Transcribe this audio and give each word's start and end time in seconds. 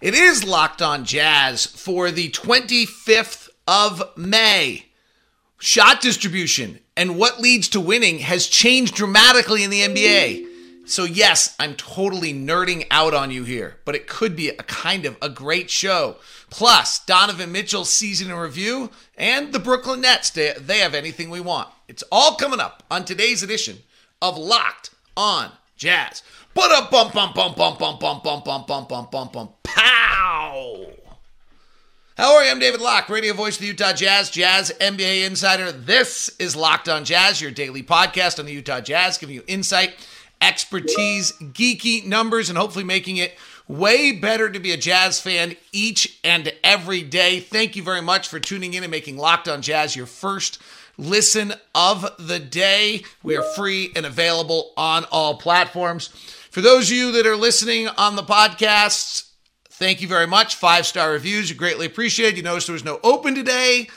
It 0.00 0.14
is 0.14 0.44
Locked 0.44 0.80
On 0.80 1.04
Jazz 1.04 1.66
for 1.66 2.10
the 2.10 2.30
25th 2.30 3.50
of 3.68 4.02
May. 4.16 4.86
Shot 5.58 6.00
distribution 6.00 6.78
and 6.96 7.18
what 7.18 7.42
leads 7.42 7.68
to 7.68 7.80
winning 7.80 8.20
has 8.20 8.46
changed 8.46 8.94
dramatically 8.94 9.62
in 9.62 9.68
the 9.68 9.82
NBA. 9.82 10.46
So, 10.88 11.04
yes, 11.04 11.54
I'm 11.60 11.74
totally 11.74 12.32
nerding 12.32 12.86
out 12.90 13.12
on 13.12 13.30
you 13.30 13.44
here, 13.44 13.76
but 13.84 13.94
it 13.94 14.06
could 14.06 14.34
be 14.34 14.48
a 14.48 14.62
kind 14.62 15.04
of 15.04 15.18
a 15.20 15.28
great 15.28 15.68
show. 15.68 16.16
Plus, 16.48 17.04
Donovan 17.04 17.52
Mitchell's 17.52 17.90
season 17.90 18.30
in 18.30 18.36
review 18.38 18.90
and 19.18 19.52
the 19.52 19.58
Brooklyn 19.58 20.00
Nets. 20.00 20.30
They, 20.30 20.54
they 20.58 20.78
have 20.78 20.94
anything 20.94 21.28
we 21.28 21.40
want. 21.40 21.68
It's 21.88 22.04
all 22.10 22.36
coming 22.36 22.58
up 22.58 22.84
on 22.90 23.04
today's 23.04 23.42
edition 23.42 23.80
of 24.22 24.38
Locked 24.38 24.92
On 25.14 25.50
Jazz. 25.76 26.22
But 26.52 26.72
a 26.72 26.90
bump, 26.90 27.12
bump, 27.14 27.34
bump, 27.34 27.56
bump, 27.56 27.78
bump, 27.78 28.00
bump, 28.00 28.24
bump, 28.24 28.44
bump, 28.44 28.66
bump, 28.66 28.88
bump, 28.88 29.10
bump, 29.12 29.32
bump, 29.32 29.62
pow. 29.62 30.86
How 32.16 32.34
are 32.34 32.44
you? 32.44 32.50
I'm 32.50 32.58
David 32.58 32.80
Locke, 32.80 33.08
radio 33.08 33.34
voice 33.34 33.54
of 33.54 33.60
the 33.60 33.68
Utah 33.68 33.92
Jazz, 33.92 34.30
Jazz 34.30 34.72
NBA 34.80 35.26
insider. 35.26 35.70
This 35.70 36.28
is 36.40 36.56
Locked 36.56 36.88
On 36.88 37.04
Jazz, 37.04 37.40
your 37.40 37.52
daily 37.52 37.84
podcast 37.84 38.40
on 38.40 38.46
the 38.46 38.52
Utah 38.52 38.80
Jazz, 38.80 39.16
giving 39.16 39.36
you 39.36 39.44
insight 39.46 39.94
expertise, 40.40 41.32
geeky 41.40 42.04
numbers, 42.04 42.48
and 42.48 42.58
hopefully 42.58 42.84
making 42.84 43.18
it 43.18 43.38
way 43.68 44.10
better 44.10 44.50
to 44.50 44.58
be 44.58 44.72
a 44.72 44.76
Jazz 44.76 45.20
fan 45.20 45.54
each 45.70 46.18
and 46.24 46.52
every 46.64 47.02
day. 47.02 47.38
Thank 47.38 47.76
you 47.76 47.84
very 47.84 48.02
much 48.02 48.26
for 48.26 48.40
tuning 48.40 48.74
in 48.74 48.82
and 48.82 48.90
making 48.90 49.16
Locked 49.16 49.46
on 49.48 49.62
Jazz 49.62 49.94
your 49.94 50.06
first 50.06 50.60
listen 50.98 51.54
of 51.74 52.10
the 52.18 52.40
day. 52.40 53.04
We 53.22 53.36
are 53.36 53.44
free 53.54 53.92
and 53.94 54.04
available 54.04 54.72
on 54.76 55.04
all 55.12 55.36
platforms. 55.36 56.10
For 56.50 56.60
those 56.60 56.90
of 56.90 56.96
you 56.96 57.12
that 57.12 57.28
are 57.28 57.36
listening 57.36 57.86
on 57.86 58.16
the 58.16 58.24
podcasts, 58.24 59.30
thank 59.68 60.02
you 60.02 60.08
very 60.08 60.26
much. 60.26 60.56
Five 60.56 60.84
star 60.84 61.12
reviews, 61.12 61.48
you 61.48 61.54
greatly 61.54 61.86
appreciate. 61.86 62.36
You 62.36 62.42
notice 62.42 62.66
there 62.66 62.72
was 62.72 62.84
no 62.84 62.98
open 63.04 63.36
today 63.36 63.88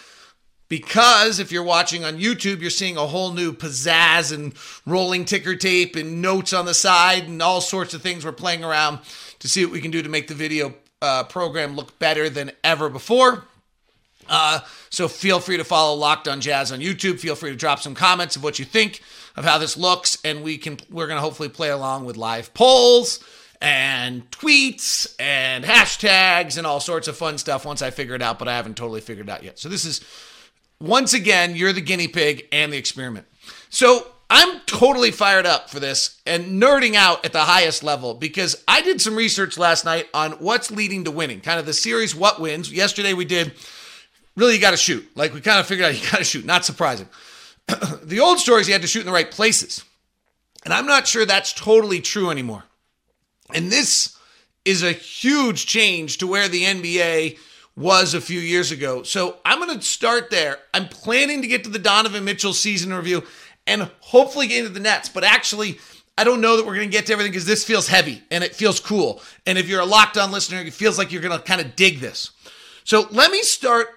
because 0.69 1.39
if 1.39 1.51
you're 1.51 1.63
watching 1.63 2.05
on 2.05 2.19
YouTube, 2.19 2.61
you're 2.61 2.69
seeing 2.69 2.95
a 2.95 3.07
whole 3.07 3.31
new 3.31 3.53
pizzazz 3.53 4.31
and 4.31 4.53
rolling 4.85 5.25
ticker 5.25 5.55
tape 5.55 5.95
and 5.95 6.21
notes 6.21 6.53
on 6.53 6.67
the 6.67 6.75
side 6.75 7.23
and 7.23 7.41
all 7.41 7.59
sorts 7.59 7.95
of 7.95 8.03
things 8.03 8.23
we're 8.23 8.31
playing 8.31 8.63
around 8.63 8.99
to 9.39 9.49
see 9.49 9.65
what 9.65 9.73
we 9.73 9.81
can 9.81 9.89
do 9.89 10.03
to 10.03 10.09
make 10.09 10.27
the 10.27 10.35
video 10.35 10.75
uh, 11.01 11.23
program 11.23 11.75
look 11.75 11.97
better 11.97 12.29
than 12.29 12.51
ever 12.63 12.87
before. 12.87 13.45
Uh, 14.29 14.59
so 14.91 15.07
feel 15.07 15.39
free 15.39 15.57
to 15.57 15.63
follow 15.63 15.95
Locked 15.95 16.27
on 16.27 16.39
Jazz 16.39 16.71
on 16.71 16.81
YouTube. 16.81 17.19
Feel 17.19 17.33
free 17.33 17.49
to 17.49 17.55
drop 17.55 17.79
some 17.79 17.95
comments 17.95 18.35
of 18.35 18.43
what 18.43 18.59
you 18.59 18.65
think 18.65 19.01
of 19.35 19.45
how 19.45 19.57
this 19.57 19.77
looks, 19.77 20.17
and 20.23 20.43
we 20.43 20.57
can 20.57 20.77
we're 20.89 21.07
going 21.07 21.17
to 21.17 21.21
hopefully 21.21 21.49
play 21.49 21.69
along 21.69 22.05
with 22.05 22.17
live 22.17 22.53
polls 22.53 23.23
and 23.61 24.29
tweets 24.29 25.15
and 25.19 25.63
hashtags 25.63 26.57
and 26.57 26.67
all 26.67 26.79
sorts 26.79 27.07
of 27.07 27.15
fun 27.15 27.37
stuff 27.37 27.65
once 27.65 27.81
I 27.81 27.89
figure 27.91 28.15
it 28.15 28.21
out. 28.21 28.39
But 28.39 28.47
I 28.47 28.55
haven't 28.55 28.77
totally 28.77 29.01
figured 29.01 29.29
it 29.29 29.31
out 29.31 29.43
yet. 29.43 29.57
So 29.59 29.69
this 29.69 29.85
is 29.85 30.01
once 30.79 31.13
again, 31.13 31.55
you're 31.55 31.73
the 31.73 31.81
guinea 31.81 32.07
pig 32.07 32.47
and 32.51 32.71
the 32.71 32.77
experiment. 32.77 33.25
So 33.69 34.07
I'm 34.29 34.59
totally 34.61 35.11
fired 35.11 35.45
up 35.45 35.69
for 35.69 35.79
this 35.79 36.19
and 36.25 36.61
nerding 36.61 36.95
out 36.95 37.23
at 37.25 37.33
the 37.33 37.41
highest 37.41 37.83
level 37.83 38.15
because 38.15 38.61
I 38.67 38.81
did 38.81 38.99
some 38.99 39.15
research 39.15 39.57
last 39.57 39.85
night 39.85 40.07
on 40.13 40.33
what's 40.33 40.71
leading 40.71 41.03
to 41.05 41.11
winning, 41.11 41.39
kind 41.39 41.59
of 41.59 41.65
the 41.65 41.73
series 41.73 42.15
what 42.15 42.41
wins. 42.41 42.71
Yesterday 42.71 43.13
we 43.13 43.25
did 43.25 43.53
really 44.35 44.55
you 44.55 44.59
got 44.59 44.71
to 44.71 44.77
shoot. 44.77 45.05
Like 45.15 45.33
we 45.33 45.41
kind 45.41 45.59
of 45.59 45.67
figured 45.67 45.87
out 45.87 45.95
you 45.95 46.11
got 46.11 46.17
to 46.17 46.23
shoot. 46.23 46.45
Not 46.45 46.65
surprising. 46.65 47.07
the 48.03 48.19
old 48.19 48.39
stories 48.39 48.67
you 48.67 48.73
had 48.73 48.81
to 48.81 48.87
shoot 48.87 49.01
in 49.01 49.05
the 49.05 49.11
right 49.11 49.29
places. 49.29 49.83
And 50.65 50.73
I'm 50.73 50.85
not 50.85 51.07
sure 51.07 51.25
that's 51.25 51.53
totally 51.53 51.99
true 51.99 52.29
anymore. 52.29 52.63
And 53.53 53.71
this 53.71 54.17
is 54.65 54.83
a 54.83 54.91
huge 54.91 55.65
change 55.65 56.17
to 56.19 56.27
where 56.27 56.47
the 56.47 56.63
NBA 56.63 57.37
was 57.75 58.13
a 58.13 58.21
few 58.21 58.39
years 58.39 58.71
ago. 58.71 59.03
So 59.03 59.37
I'm 59.43 59.59
going 59.59 59.77
to 59.77 59.83
start 59.83 60.29
there. 60.29 60.59
I'm 60.73 60.87
planning 60.87 61.41
to 61.41 61.47
get 61.47 61.63
to 61.65 61.69
the 61.69 61.79
Donovan 61.79 62.23
Mitchell 62.23 62.53
season 62.53 62.93
review 62.93 63.23
and 63.67 63.89
hopefully 63.99 64.47
get 64.47 64.59
into 64.59 64.71
the 64.71 64.79
Nets. 64.79 65.09
But 65.09 65.23
actually, 65.23 65.79
I 66.17 66.23
don't 66.23 66.41
know 66.41 66.57
that 66.57 66.65
we're 66.65 66.75
going 66.75 66.89
to 66.89 66.91
get 66.91 67.07
to 67.07 67.13
everything 67.13 67.31
because 67.31 67.45
this 67.45 67.63
feels 67.63 67.87
heavy 67.87 68.21
and 68.29 68.43
it 68.43 68.55
feels 68.55 68.79
cool. 68.79 69.21
And 69.45 69.57
if 69.57 69.67
you're 69.67 69.81
a 69.81 69.85
locked 69.85 70.17
on 70.17 70.31
listener, 70.31 70.59
it 70.59 70.73
feels 70.73 70.97
like 70.97 71.11
you're 71.11 71.21
going 71.21 71.37
to 71.37 71.43
kind 71.43 71.61
of 71.61 71.75
dig 71.75 71.99
this. 71.99 72.31
So 72.83 73.07
let 73.11 73.31
me 73.31 73.41
start 73.41 73.87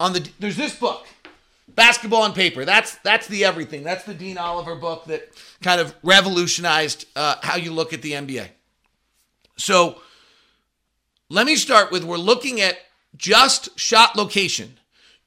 on 0.00 0.12
the. 0.12 0.28
There's 0.38 0.56
this 0.56 0.74
book, 0.74 1.06
Basketball 1.68 2.22
on 2.22 2.32
Paper. 2.32 2.64
That's 2.64 2.96
that's 2.98 3.26
the 3.26 3.44
everything. 3.44 3.82
That's 3.82 4.04
the 4.04 4.14
Dean 4.14 4.38
Oliver 4.38 4.76
book 4.76 5.06
that 5.06 5.28
kind 5.62 5.80
of 5.80 5.94
revolutionized 6.02 7.06
uh, 7.16 7.36
how 7.42 7.56
you 7.56 7.72
look 7.72 7.92
at 7.92 8.02
the 8.02 8.12
NBA. 8.12 8.48
So 9.56 10.00
let 11.28 11.46
me 11.46 11.56
start 11.56 11.90
with 11.90 12.04
we're 12.04 12.16
looking 12.16 12.60
at 12.60 12.78
just 13.16 13.78
shot 13.78 14.16
location. 14.16 14.78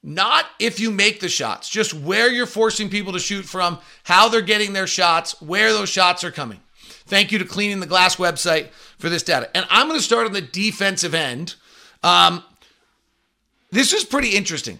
Not 0.02 0.46
if 0.58 0.80
you 0.80 0.90
make 0.90 1.20
the 1.20 1.28
shots, 1.28 1.68
just 1.68 1.92
where 1.92 2.30
you're 2.30 2.46
forcing 2.46 2.88
people 2.88 3.12
to 3.12 3.18
shoot 3.18 3.44
from, 3.44 3.78
how 4.04 4.30
they're 4.30 4.40
getting 4.40 4.72
their 4.72 4.86
shots, 4.86 5.40
where 5.42 5.74
those 5.74 5.90
shots 5.90 6.24
are 6.24 6.30
coming. 6.30 6.60
Thank 7.04 7.32
you 7.32 7.38
to 7.38 7.44
Cleaning 7.44 7.80
the 7.80 7.86
Glass 7.86 8.16
website 8.16 8.70
for 8.98 9.10
this 9.10 9.22
data. 9.22 9.50
And 9.54 9.66
I'm 9.68 9.88
going 9.88 9.98
to 9.98 10.04
start 10.04 10.26
on 10.26 10.32
the 10.32 10.40
defensive 10.40 11.12
end. 11.12 11.56
Um, 12.02 12.42
this 13.70 13.92
is 13.92 14.04
pretty 14.04 14.30
interesting 14.30 14.78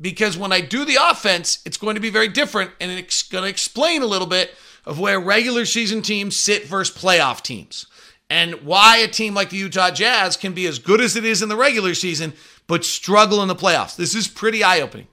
because 0.00 0.36
when 0.36 0.52
I 0.52 0.60
do 0.60 0.84
the 0.84 0.98
offense, 1.00 1.60
it's 1.64 1.76
going 1.76 1.94
to 1.94 2.00
be 2.00 2.10
very 2.10 2.28
different 2.28 2.70
and 2.80 2.90
it's 2.90 3.22
going 3.22 3.44
to 3.44 3.50
explain 3.50 4.02
a 4.02 4.06
little 4.06 4.26
bit 4.26 4.54
of 4.84 5.00
where 5.00 5.18
regular 5.18 5.64
season 5.64 6.02
teams 6.02 6.38
sit 6.38 6.66
versus 6.66 6.96
playoff 6.96 7.42
teams 7.42 7.86
and 8.28 8.62
why 8.62 8.98
a 8.98 9.08
team 9.08 9.34
like 9.34 9.50
the 9.50 9.56
Utah 9.56 9.90
Jazz 9.90 10.36
can 10.36 10.52
be 10.52 10.66
as 10.66 10.78
good 10.78 11.00
as 11.00 11.16
it 11.16 11.24
is 11.24 11.42
in 11.42 11.48
the 11.48 11.56
regular 11.56 11.94
season, 11.94 12.32
but 12.66 12.84
struggle 12.84 13.42
in 13.42 13.48
the 13.48 13.54
playoffs. 13.54 13.96
This 13.96 14.14
is 14.14 14.28
pretty 14.28 14.62
eye 14.62 14.80
opening. 14.80 15.06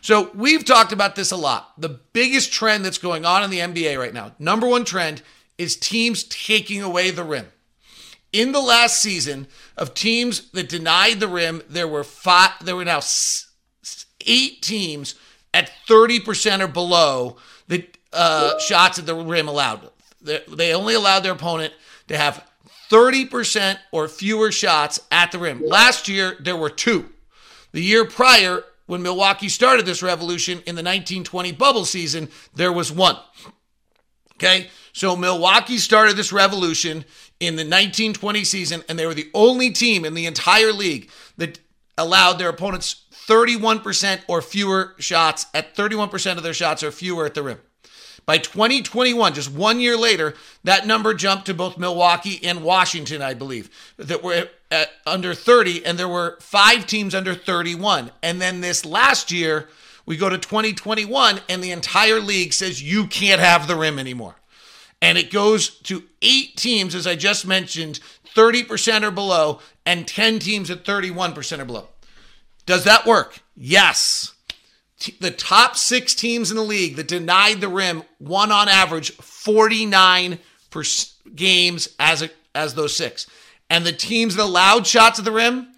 So, 0.00 0.30
we've 0.34 0.66
talked 0.66 0.92
about 0.92 1.14
this 1.14 1.30
a 1.30 1.36
lot. 1.36 1.80
The 1.80 1.88
biggest 1.88 2.52
trend 2.52 2.84
that's 2.84 2.98
going 2.98 3.24
on 3.24 3.42
in 3.42 3.48
the 3.48 3.60
NBA 3.60 3.98
right 3.98 4.12
now, 4.12 4.32
number 4.38 4.66
one 4.66 4.84
trend, 4.84 5.22
is 5.56 5.76
teams 5.76 6.24
taking 6.24 6.82
away 6.82 7.10
the 7.10 7.24
rim. 7.24 7.46
In 8.30 8.52
the 8.52 8.60
last 8.60 9.00
season 9.00 9.46
of 9.78 9.94
teams 9.94 10.50
that 10.50 10.68
denied 10.68 11.20
the 11.20 11.28
rim, 11.28 11.62
there 11.70 11.88
were 11.88 12.04
five, 12.04 12.50
there 12.62 12.76
were 12.76 12.84
now 12.84 13.00
eight 14.26 14.62
teams 14.62 15.14
at 15.52 15.70
30% 15.88 16.60
or 16.60 16.68
below 16.68 17.36
the 17.68 17.86
uh, 18.12 18.58
shots 18.58 18.98
at 18.98 19.06
the 19.06 19.14
rim 19.14 19.48
allowed. 19.48 19.90
They 20.20 20.74
only 20.74 20.94
allowed 20.94 21.20
their 21.20 21.32
opponent 21.32 21.72
to 22.08 22.16
have 22.16 22.44
30% 22.90 23.78
or 23.92 24.08
fewer 24.08 24.52
shots 24.52 25.00
at 25.10 25.32
the 25.32 25.38
rim. 25.38 25.62
Last 25.64 26.08
year, 26.08 26.36
there 26.40 26.56
were 26.56 26.70
two. 26.70 27.10
The 27.72 27.82
year 27.82 28.04
prior, 28.04 28.62
when 28.86 29.02
Milwaukee 29.02 29.48
started 29.48 29.86
this 29.86 30.02
revolution 30.02 30.58
in 30.58 30.76
the 30.76 30.82
1920 30.82 31.52
bubble 31.52 31.84
season, 31.84 32.28
there 32.54 32.72
was 32.72 32.92
one. 32.92 33.16
Okay, 34.36 34.68
so 34.92 35.16
Milwaukee 35.16 35.78
started 35.78 36.16
this 36.16 36.32
revolution 36.32 37.04
in 37.40 37.56
the 37.56 37.62
1920 37.62 38.44
season, 38.44 38.82
and 38.88 38.98
they 38.98 39.06
were 39.06 39.14
the 39.14 39.30
only 39.34 39.70
team 39.70 40.04
in 40.04 40.14
the 40.14 40.26
entire 40.26 40.72
league 40.72 41.10
that 41.36 41.58
allowed 41.96 42.34
their 42.34 42.48
opponents 42.48 43.03
31% 43.26 44.22
or 44.28 44.42
fewer 44.42 44.94
shots 44.98 45.46
at 45.54 45.74
31% 45.74 46.36
of 46.36 46.42
their 46.42 46.54
shots 46.54 46.82
or 46.82 46.90
fewer 46.90 47.24
at 47.26 47.34
the 47.34 47.42
rim. 47.42 47.58
By 48.26 48.38
2021, 48.38 49.34
just 49.34 49.52
one 49.52 49.80
year 49.80 49.96
later, 49.96 50.34
that 50.62 50.86
number 50.86 51.12
jumped 51.12 51.46
to 51.46 51.54
both 51.54 51.76
Milwaukee 51.76 52.40
and 52.42 52.64
Washington, 52.64 53.20
I 53.20 53.34
believe, 53.34 53.68
that 53.98 54.22
were 54.22 54.48
at 54.70 54.90
under 55.06 55.34
30, 55.34 55.84
and 55.84 55.98
there 55.98 56.08
were 56.08 56.38
five 56.40 56.86
teams 56.86 57.14
under 57.14 57.34
31. 57.34 58.10
And 58.22 58.40
then 58.40 58.62
this 58.62 58.86
last 58.86 59.30
year, 59.30 59.68
we 60.06 60.16
go 60.16 60.30
to 60.30 60.38
2021, 60.38 61.40
and 61.48 61.62
the 61.62 61.70
entire 61.70 62.20
league 62.20 62.54
says 62.54 62.82
you 62.82 63.06
can't 63.06 63.40
have 63.40 63.66
the 63.66 63.76
rim 63.76 63.98
anymore. 63.98 64.36
And 65.02 65.18
it 65.18 65.30
goes 65.30 65.68
to 65.80 66.04
eight 66.22 66.56
teams, 66.56 66.94
as 66.94 67.06
I 67.06 67.16
just 67.16 67.46
mentioned, 67.46 68.00
30% 68.34 69.02
or 69.02 69.10
below, 69.10 69.60
and 69.84 70.08
10 70.08 70.38
teams 70.38 70.70
at 70.70 70.84
31% 70.84 71.58
or 71.58 71.64
below. 71.66 71.88
Does 72.66 72.84
that 72.84 73.06
work? 73.06 73.42
Yes 73.56 74.34
the 75.20 75.30
top 75.30 75.76
six 75.76 76.14
teams 76.14 76.50
in 76.50 76.56
the 76.56 76.62
league 76.62 76.96
that 76.96 77.08
denied 77.08 77.60
the 77.60 77.68
rim 77.68 78.02
won 78.18 78.50
on 78.50 78.68
average 78.68 79.12
49 79.12 80.38
games 81.34 81.88
as 81.98 82.22
a, 82.22 82.30
as 82.54 82.74
those 82.74 82.96
six, 82.96 83.26
and 83.70 83.84
the 83.84 83.92
teams 83.92 84.36
that 84.36 84.42
allowed 84.42 84.86
shots 84.86 85.18
at 85.18 85.24
the 85.24 85.32
rim 85.32 85.68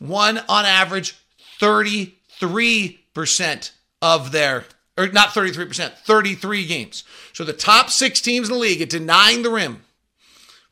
won 0.00 0.38
on 0.48 0.64
average 0.64 1.16
33 1.60 3.00
percent 3.14 3.72
of 4.02 4.32
their 4.32 4.64
or 4.96 5.08
not 5.08 5.34
33 5.34 5.66
percent, 5.66 5.94
33 5.98 6.66
games. 6.66 7.04
So 7.32 7.44
the 7.44 7.52
top 7.52 7.90
six 7.90 8.20
teams 8.20 8.48
in 8.48 8.54
the 8.54 8.60
league 8.60 8.82
at 8.82 8.90
denying 8.90 9.42
the 9.42 9.50
rim: 9.50 9.82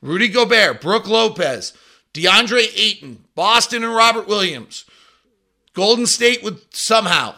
Rudy 0.00 0.28
Gobert, 0.28 0.80
Brook 0.80 1.08
Lopez, 1.08 1.72
DeAndre 2.14 2.66
Ayton, 2.76 3.24
Boston, 3.34 3.84
and 3.84 3.94
Robert 3.94 4.26
Williams. 4.26 4.84
Golden 5.74 6.06
State 6.06 6.42
would 6.42 6.58
somehow 6.74 7.34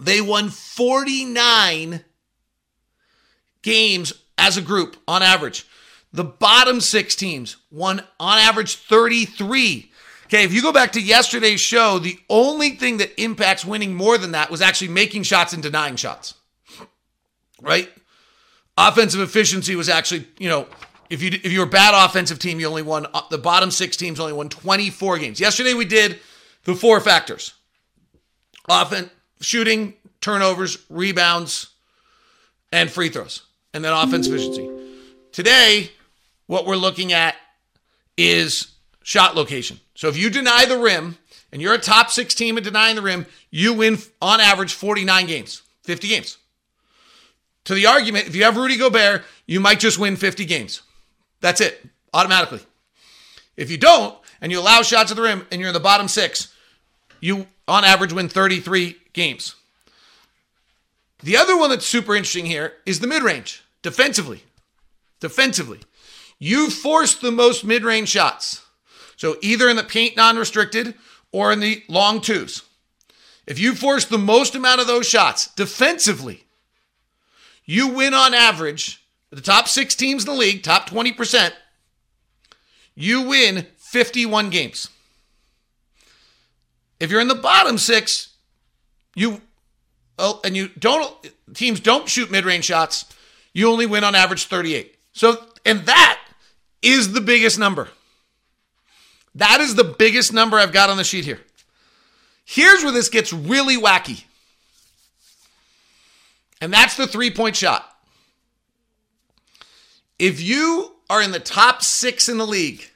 they 0.00 0.20
won 0.20 0.48
49 0.50 2.04
games 3.62 4.12
as 4.36 4.56
a 4.56 4.62
group 4.62 4.96
on 5.06 5.22
average. 5.22 5.66
The 6.12 6.24
bottom 6.24 6.80
six 6.80 7.14
teams 7.14 7.56
won 7.70 8.02
on 8.20 8.38
average 8.38 8.76
33. 8.76 9.90
Okay, 10.26 10.44
if 10.44 10.52
you 10.52 10.62
go 10.62 10.72
back 10.72 10.92
to 10.92 11.00
yesterday's 11.00 11.60
show, 11.60 11.98
the 11.98 12.18
only 12.28 12.70
thing 12.70 12.98
that 12.98 13.20
impacts 13.20 13.64
winning 13.64 13.94
more 13.94 14.16
than 14.16 14.32
that 14.32 14.50
was 14.50 14.62
actually 14.62 14.88
making 14.88 15.24
shots 15.24 15.52
and 15.52 15.62
denying 15.62 15.96
shots. 15.96 16.34
Right? 17.60 17.90
Offensive 18.76 19.20
efficiency 19.20 19.76
was 19.76 19.88
actually, 19.88 20.26
you 20.38 20.48
know, 20.48 20.66
if 21.10 21.22
you 21.22 21.30
if 21.32 21.52
you 21.52 21.60
were 21.60 21.66
a 21.66 21.70
bad 21.70 21.94
offensive 21.94 22.38
team, 22.38 22.58
you 22.58 22.66
only 22.66 22.82
won 22.82 23.06
uh, 23.12 23.22
the 23.30 23.38
bottom 23.38 23.70
six 23.70 23.96
teams 23.96 24.18
only 24.18 24.32
won 24.32 24.48
24 24.48 25.18
games. 25.18 25.38
Yesterday 25.38 25.74
we 25.74 25.84
did 25.84 26.18
the 26.64 26.74
four 26.74 27.00
factors: 27.00 27.54
offense, 28.68 29.10
shooting, 29.40 29.94
turnovers, 30.20 30.78
rebounds, 30.88 31.68
and 32.72 32.90
free 32.90 33.08
throws, 33.08 33.42
and 33.72 33.84
then 33.84 33.92
offense 33.92 34.26
efficiency. 34.26 34.70
Today, 35.32 35.90
what 36.46 36.66
we're 36.66 36.76
looking 36.76 37.12
at 37.12 37.36
is 38.16 38.74
shot 39.02 39.34
location. 39.34 39.80
So 39.94 40.08
if 40.08 40.16
you 40.16 40.30
deny 40.30 40.64
the 40.64 40.78
rim 40.78 41.18
and 41.52 41.60
you're 41.60 41.74
a 41.74 41.78
top 41.78 42.10
six 42.10 42.34
team 42.34 42.56
at 42.58 42.64
denying 42.64 42.96
the 42.96 43.02
rim, 43.02 43.26
you 43.50 43.74
win 43.74 43.98
on 44.20 44.40
average 44.40 44.74
49 44.74 45.26
games, 45.26 45.62
50 45.82 46.08
games. 46.08 46.38
To 47.64 47.74
the 47.74 47.86
argument, 47.86 48.26
if 48.26 48.36
you 48.36 48.44
have 48.44 48.56
Rudy 48.56 48.76
Gobert, 48.76 49.22
you 49.46 49.60
might 49.60 49.80
just 49.80 49.98
win 49.98 50.16
50 50.16 50.44
games. 50.44 50.82
That's 51.40 51.60
it, 51.60 51.84
automatically. 52.12 52.60
If 53.56 53.70
you 53.70 53.78
don't, 53.78 54.16
and 54.40 54.52
you 54.52 54.60
allow 54.60 54.82
shots 54.82 55.10
at 55.10 55.16
the 55.16 55.22
rim 55.22 55.46
and 55.50 55.60
you're 55.60 55.68
in 55.68 55.74
the 55.74 55.80
bottom 55.80 56.08
six, 56.08 56.53
you 57.20 57.46
on 57.66 57.84
average 57.84 58.12
win 58.12 58.28
33 58.28 58.96
games. 59.12 59.54
The 61.22 61.36
other 61.36 61.56
one 61.56 61.70
that's 61.70 61.86
super 61.86 62.14
interesting 62.14 62.46
here 62.46 62.74
is 62.84 63.00
the 63.00 63.06
mid 63.06 63.22
range 63.22 63.62
defensively. 63.82 64.42
Defensively, 65.20 65.80
you 66.38 66.68
force 66.68 67.14
the 67.14 67.32
most 67.32 67.64
mid 67.64 67.82
range 67.82 68.08
shots. 68.08 68.62
So 69.16 69.36
either 69.40 69.68
in 69.68 69.76
the 69.76 69.84
paint 69.84 70.16
non 70.16 70.36
restricted 70.36 70.94
or 71.32 71.52
in 71.52 71.60
the 71.60 71.82
long 71.88 72.20
twos. 72.20 72.62
If 73.46 73.58
you 73.58 73.74
force 73.74 74.04
the 74.04 74.18
most 74.18 74.54
amount 74.54 74.80
of 74.80 74.86
those 74.86 75.08
shots 75.08 75.48
defensively, 75.54 76.44
you 77.64 77.88
win 77.88 78.14
on 78.14 78.34
average 78.34 79.04
the 79.34 79.40
top 79.40 79.68
six 79.68 79.94
teams 79.94 80.24
in 80.24 80.32
the 80.32 80.38
league, 80.38 80.62
top 80.62 80.88
20%, 80.88 81.52
you 82.94 83.22
win 83.22 83.66
51 83.78 84.50
games. 84.50 84.90
If 87.00 87.10
you're 87.10 87.20
in 87.20 87.28
the 87.28 87.34
bottom 87.34 87.78
six, 87.78 88.30
you 89.14 89.40
oh, 90.18 90.40
and 90.44 90.56
you 90.56 90.68
don't 90.68 91.14
teams 91.54 91.80
don't 91.80 92.08
shoot 92.08 92.30
mid-range 92.30 92.64
shots, 92.64 93.06
you 93.52 93.68
only 93.68 93.86
win 93.86 94.04
on 94.04 94.14
average 94.14 94.46
38. 94.46 94.96
So, 95.12 95.44
and 95.64 95.80
that 95.86 96.20
is 96.82 97.12
the 97.12 97.20
biggest 97.20 97.58
number. 97.58 97.88
That 99.34 99.60
is 99.60 99.74
the 99.74 99.84
biggest 99.84 100.32
number 100.32 100.58
I've 100.58 100.72
got 100.72 100.90
on 100.90 100.96
the 100.96 101.04
sheet 101.04 101.24
here. 101.24 101.40
Here's 102.44 102.82
where 102.82 102.92
this 102.92 103.08
gets 103.08 103.32
really 103.32 103.76
wacky. 103.76 104.24
And 106.60 106.72
that's 106.72 106.96
the 106.96 107.06
three-point 107.06 107.56
shot. 107.56 107.90
If 110.18 110.40
you 110.40 110.92
are 111.10 111.20
in 111.20 111.32
the 111.32 111.40
top 111.40 111.82
six 111.82 112.28
in 112.28 112.38
the 112.38 112.46
league 112.46 112.88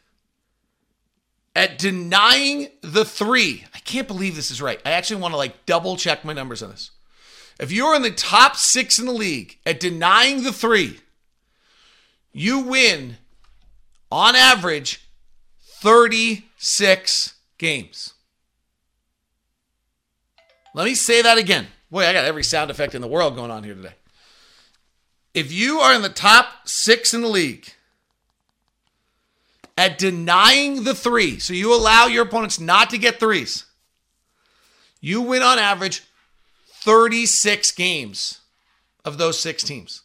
at 1.58 1.78
denying 1.78 2.68
the 2.82 3.04
three, 3.04 3.64
I 3.74 3.78
can't 3.80 4.08
believe 4.08 4.36
this 4.36 4.50
is 4.50 4.62
right. 4.62 4.80
I 4.84 4.92
actually 4.92 5.20
want 5.20 5.32
to 5.32 5.38
like 5.38 5.66
double 5.66 5.96
check 5.96 6.24
my 6.24 6.32
numbers 6.32 6.62
on 6.62 6.70
this. 6.70 6.90
If 7.58 7.72
you're 7.72 7.96
in 7.96 8.02
the 8.02 8.10
top 8.10 8.56
six 8.56 8.98
in 8.98 9.06
the 9.06 9.12
league 9.12 9.58
at 9.66 9.80
denying 9.80 10.44
the 10.44 10.52
three, 10.52 11.00
you 12.32 12.60
win 12.60 13.16
on 14.10 14.36
average 14.36 15.06
36 15.60 17.34
games. 17.58 18.14
Let 20.74 20.84
me 20.84 20.94
say 20.94 21.22
that 21.22 21.38
again. 21.38 21.66
Boy, 21.90 22.06
I 22.06 22.12
got 22.12 22.24
every 22.24 22.44
sound 22.44 22.70
effect 22.70 22.94
in 22.94 23.02
the 23.02 23.08
world 23.08 23.34
going 23.34 23.50
on 23.50 23.64
here 23.64 23.74
today 23.74 23.94
if 25.38 25.52
you 25.52 25.78
are 25.78 25.94
in 25.94 26.02
the 26.02 26.08
top 26.08 26.66
six 26.66 27.14
in 27.14 27.20
the 27.20 27.28
league 27.28 27.72
at 29.78 29.96
denying 29.96 30.82
the 30.82 30.94
three, 30.94 31.38
so 31.38 31.52
you 31.52 31.72
allow 31.72 32.06
your 32.06 32.24
opponents 32.24 32.58
not 32.58 32.90
to 32.90 32.98
get 32.98 33.20
threes, 33.20 33.64
you 35.00 35.22
win 35.22 35.40
on 35.40 35.56
average 35.56 36.02
36 36.80 37.70
games 37.70 38.40
of 39.04 39.18
those 39.18 39.38
six 39.38 39.62
teams. 39.62 40.02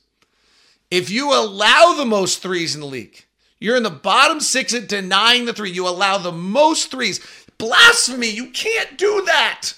If 0.92 1.10
you 1.10 1.34
allow 1.34 1.96
the 1.98 2.06
most 2.06 2.44
threes 2.44 2.76
in 2.76 2.82
the 2.82 2.88
league, 2.88 3.26
you're 3.60 3.76
in 3.76 3.82
the 3.82 3.90
bottom 3.90 4.40
six 4.40 4.76
at 4.76 4.88
denying 4.88 5.46
the 5.46 5.54
three. 5.54 5.72
You 5.72 5.88
allow 5.88 6.20
the 6.20 6.32
most 6.32 6.92
threes. 6.92 7.20
Blasphemy. 7.58 8.30
You 8.30 8.52
can't 8.52 8.96
do 8.96 9.24
that. 9.26 9.74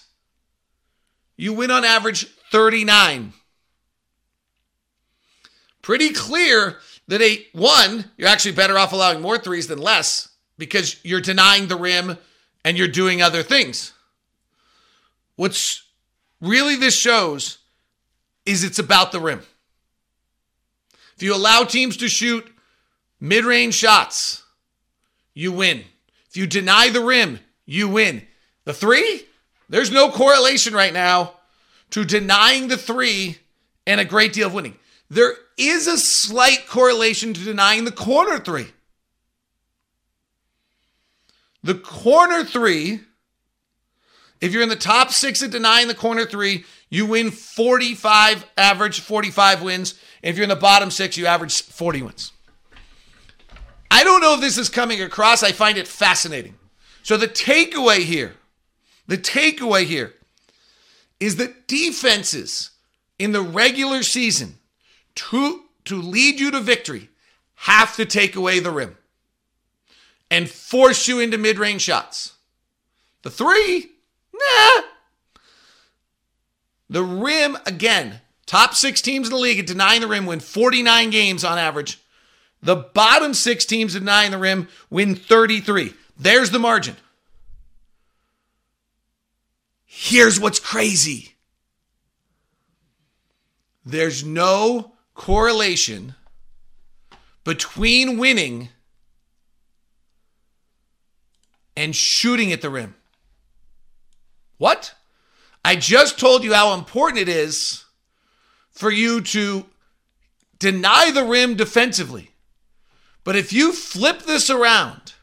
You 1.38 1.54
win 1.54 1.72
on 1.72 1.86
average 1.86 2.28
39 2.52 3.32
pretty 5.86 6.10
clear 6.10 6.80
that 7.08 7.22
a 7.22 7.46
one, 7.54 8.06
you're 8.18 8.30
actually 8.30 8.54
better 8.54 8.78
off 8.78 8.94
allowing 8.94 9.22
more 9.22 9.38
threes 9.38 9.68
than 9.68 9.80
less 9.80 10.30
because 10.58 11.04
you're 11.04 11.22
denying 11.22 11.68
the 11.68 11.76
rim 11.76 12.18
and 12.64 12.78
you're 12.78 12.88
doing 12.88 13.22
other 13.22 13.44
things. 13.44 13.94
What's 15.36 15.84
really 16.42 16.76
this 16.76 16.98
shows 16.98 17.60
is 18.46 18.64
it's 18.64 18.80
about 18.80 19.12
the 19.12 19.20
rim. 19.20 19.42
If 21.16 21.24
you 21.24 21.36
allow 21.36 21.64
teams 21.64 21.98
to 21.98 22.10
shoot 22.10 22.46
mid 23.20 23.46
range 23.46 23.76
shots, 23.76 24.44
you 25.34 25.52
win. 25.52 25.84
If 26.30 26.38
you 26.38 26.48
deny 26.48 26.90
the 26.90 27.02
rim, 27.02 27.40
you 27.66 27.88
win. 27.88 28.26
The 28.66 28.74
three, 28.74 29.26
there's 29.70 29.92
no 29.92 30.10
correlation 30.10 30.74
right 30.74 30.94
now 30.94 31.34
to 31.92 32.04
denying 32.04 32.68
the 32.68 32.78
three 32.78 33.38
and 33.88 34.02
a 34.02 34.06
great 34.06 34.34
deal 34.34 34.48
of 34.48 34.54
winning. 34.54 34.78
There 35.10 35.36
is 35.58 35.88
a 35.88 35.98
slight 35.98 36.68
correlation 36.68 37.34
to 37.34 37.44
denying 37.44 37.86
the 37.86 37.92
corner 37.92 38.40
three. 38.40 38.68
The 41.64 41.76
corner 41.76 42.44
three, 42.44 43.02
if 44.42 44.54
you're 44.54 44.64
in 44.64 44.70
the 44.70 44.76
top 44.76 45.12
six 45.12 45.42
at 45.42 45.52
denying 45.52 45.88
the 45.88 45.96
corner 45.96 46.26
three, 46.26 46.66
you 46.90 47.06
win 47.06 47.32
45, 47.32 48.46
average 48.58 49.00
45 49.00 49.64
wins. 49.64 49.96
If 50.22 50.36
you're 50.36 50.44
in 50.44 50.50
the 50.50 50.56
bottom 50.56 50.92
six, 50.92 51.18
you 51.18 51.26
average 51.26 51.62
40 51.62 52.04
wins. 52.04 52.32
I 53.90 54.04
don't 54.04 54.22
know 54.22 54.36
if 54.36 54.42
this 54.42 54.58
is 54.58 54.70
coming 54.70 55.02
across. 55.02 55.42
I 55.42 55.52
find 55.52 55.78
it 55.78 55.88
fascinating. 55.88 56.56
So 57.02 57.18
the 57.18 57.28
takeaway 57.28 58.00
here, 58.00 58.34
the 59.08 59.18
takeaway 59.18 59.86
here 59.86 60.14
is 61.20 61.38
that 61.38 61.68
defenses 61.68 62.72
in 63.18 63.32
the 63.32 63.42
regular 63.42 64.04
season 64.04 64.58
to, 65.16 65.64
to 65.86 66.02
lead 66.02 66.40
you 66.40 66.52
to 66.52 66.60
victory 66.60 67.10
have 67.56 67.96
to 67.96 68.06
take 68.06 68.36
away 68.36 68.60
the 68.60 68.72
rim 68.72 68.98
and 70.30 70.50
force 70.50 71.08
you 71.08 71.20
into 71.20 71.38
mid 71.38 71.58
range 71.58 71.82
shots. 71.82 72.34
The 73.24 73.30
three, 73.30 73.92
nah. 74.34 74.82
The 76.90 77.04
rim, 77.04 77.58
again, 77.66 78.22
top 78.46 78.76
six 78.76 79.02
teams 79.02 79.28
in 79.28 79.34
the 79.34 79.40
league 79.40 79.60
at 79.60 79.66
denying 79.66 80.02
the 80.02 80.08
rim 80.08 80.26
win 80.26 80.40
49 80.40 81.10
games 81.10 81.44
on 81.44 81.58
average. 81.58 82.00
The 82.62 82.76
bottom 82.76 83.34
six 83.34 83.66
teams 83.66 83.94
denying 83.94 84.32
the 84.32 84.38
rim 84.38 84.68
win 84.90 85.16
33. 85.16 85.94
There's 86.18 86.52
the 86.52 86.60
margin. 86.60 86.96
Here's 89.86 90.40
what's 90.40 90.60
crazy 90.60 91.36
there's 93.86 94.24
no 94.24 94.95
correlation 95.16 96.14
between 97.44 98.18
winning 98.18 98.70
and 101.76 101.96
shooting 101.96 102.52
at 102.52 102.62
the 102.62 102.70
rim. 102.70 102.96
What? 104.58 104.94
I 105.64 105.76
just 105.76 106.20
told 106.20 106.44
you 106.44 106.54
how 106.54 106.74
important 106.74 107.20
it 107.20 107.30
is 107.30 107.86
for 108.70 108.92
you 108.92 109.22
to 109.22 109.66
deny 110.60 111.12
the 111.12 111.24
rim 111.24 111.56
defensively. 111.56 112.32
But 113.24 113.36
if 113.36 113.52
you 113.52 113.74
flip 113.74 114.22
this 114.24 114.50
around 114.50 115.14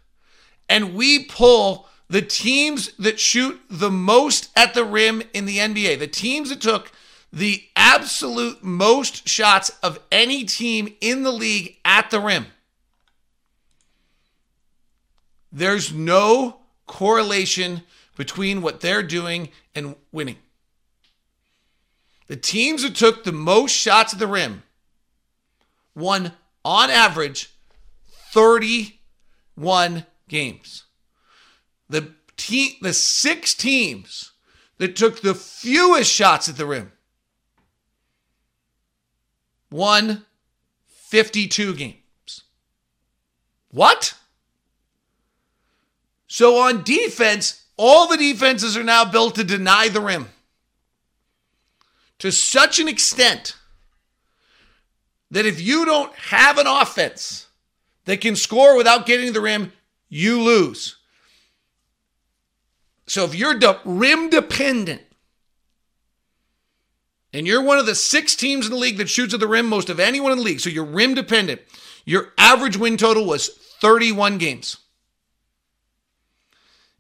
and 0.69 0.95
we 0.95 1.25
pull 1.25 1.89
the 2.09 2.23
teams 2.23 2.93
that 2.99 3.21
shoot 3.21 3.61
the 3.71 3.91
most 3.91 4.51
at 4.57 4.75
the 4.75 4.85
rim 4.85 5.23
in 5.33 5.47
the 5.47 5.59
NBA, 5.59 5.99
the 5.99 6.07
teams 6.07 6.51
that 6.51 6.61
took 6.61 6.93
the 7.33 7.65
absolute 7.77 8.63
most 8.63 9.27
shots 9.27 9.71
of 9.83 9.99
any 10.13 10.45
team 10.45 10.95
in 11.01 11.23
the 11.23 11.33
league 11.33 11.77
at 11.85 12.11
the 12.11 12.21
rim. 12.21 12.47
There's 15.51 15.93
no 15.93 16.59
correlation 16.87 17.83
between 18.17 18.61
what 18.61 18.81
they're 18.81 19.03
doing 19.03 19.49
and 19.75 19.97
winning. 20.11 20.37
The 22.27 22.37
teams 22.37 22.83
that 22.83 22.95
took 22.95 23.25
the 23.25 23.33
most 23.33 23.73
shots 23.73 24.13
at 24.13 24.19
the 24.19 24.27
rim 24.27 24.63
won, 25.95 26.33
on 26.65 26.91
average, 26.91 27.51
31 28.33 30.07
games. 30.29 30.85
The 31.89 32.13
team, 32.37 32.73
the 32.81 32.93
six 32.93 33.55
teams 33.55 34.33
that 34.79 34.97
took 34.97 35.21
the 35.21 35.35
fewest 35.35 36.11
shots 36.11 36.49
at 36.49 36.57
the 36.57 36.67
rim 36.67 36.93
won 39.73 40.25
52 40.87 41.75
games. 41.75 42.43
What? 43.71 44.15
So 46.27 46.59
on 46.59 46.83
defense, 46.83 47.65
all 47.77 48.09
the 48.09 48.17
defenses 48.17 48.77
are 48.77 48.85
now 48.85 49.05
built 49.05 49.35
to 49.37 49.45
deny 49.45 49.89
the 49.89 50.01
rim 50.01 50.29
to 52.19 52.31
such 52.31 52.79
an 52.79 52.87
extent 52.89 53.57
that 55.31 55.47
if 55.47 55.61
you 55.61 55.85
don't 55.85 56.15
have 56.15 56.59
an 56.59 56.67
offense 56.67 57.49
that 58.05 58.21
can 58.21 58.37
score 58.37 58.77
without 58.77 59.07
getting 59.07 59.33
the 59.33 59.41
rim, 59.41 59.73
you 60.09 60.41
lose. 60.41 60.97
So 63.07 63.25
if 63.25 63.35
you're 63.35 63.59
de- 63.59 63.81
rim 63.85 64.31
dependent 64.31 65.03
and 67.33 67.47
you're 67.47 67.63
one 67.63 67.79
of 67.79 67.87
the 67.87 67.95
six 67.95 68.35
teams 68.37 68.67
in 68.67 68.73
the 68.73 68.79
league 68.79 68.99
that 68.99 69.09
shoots 69.09 69.33
at 69.33 69.41
the 69.41 69.49
rim 69.49 69.67
most 69.67 69.89
of 69.89 69.99
anyone 69.99 70.33
in 70.33 70.39
the 70.39 70.45
league, 70.45 70.61
so 70.61 70.71
you're 70.71 70.85
rim 70.85 71.15
dependent, 71.15 71.61
your 72.05 72.33
average 72.37 72.77
win 72.77 72.97
total 72.97 73.25
was 73.25 73.49
31 73.49 74.39
games. 74.39 74.79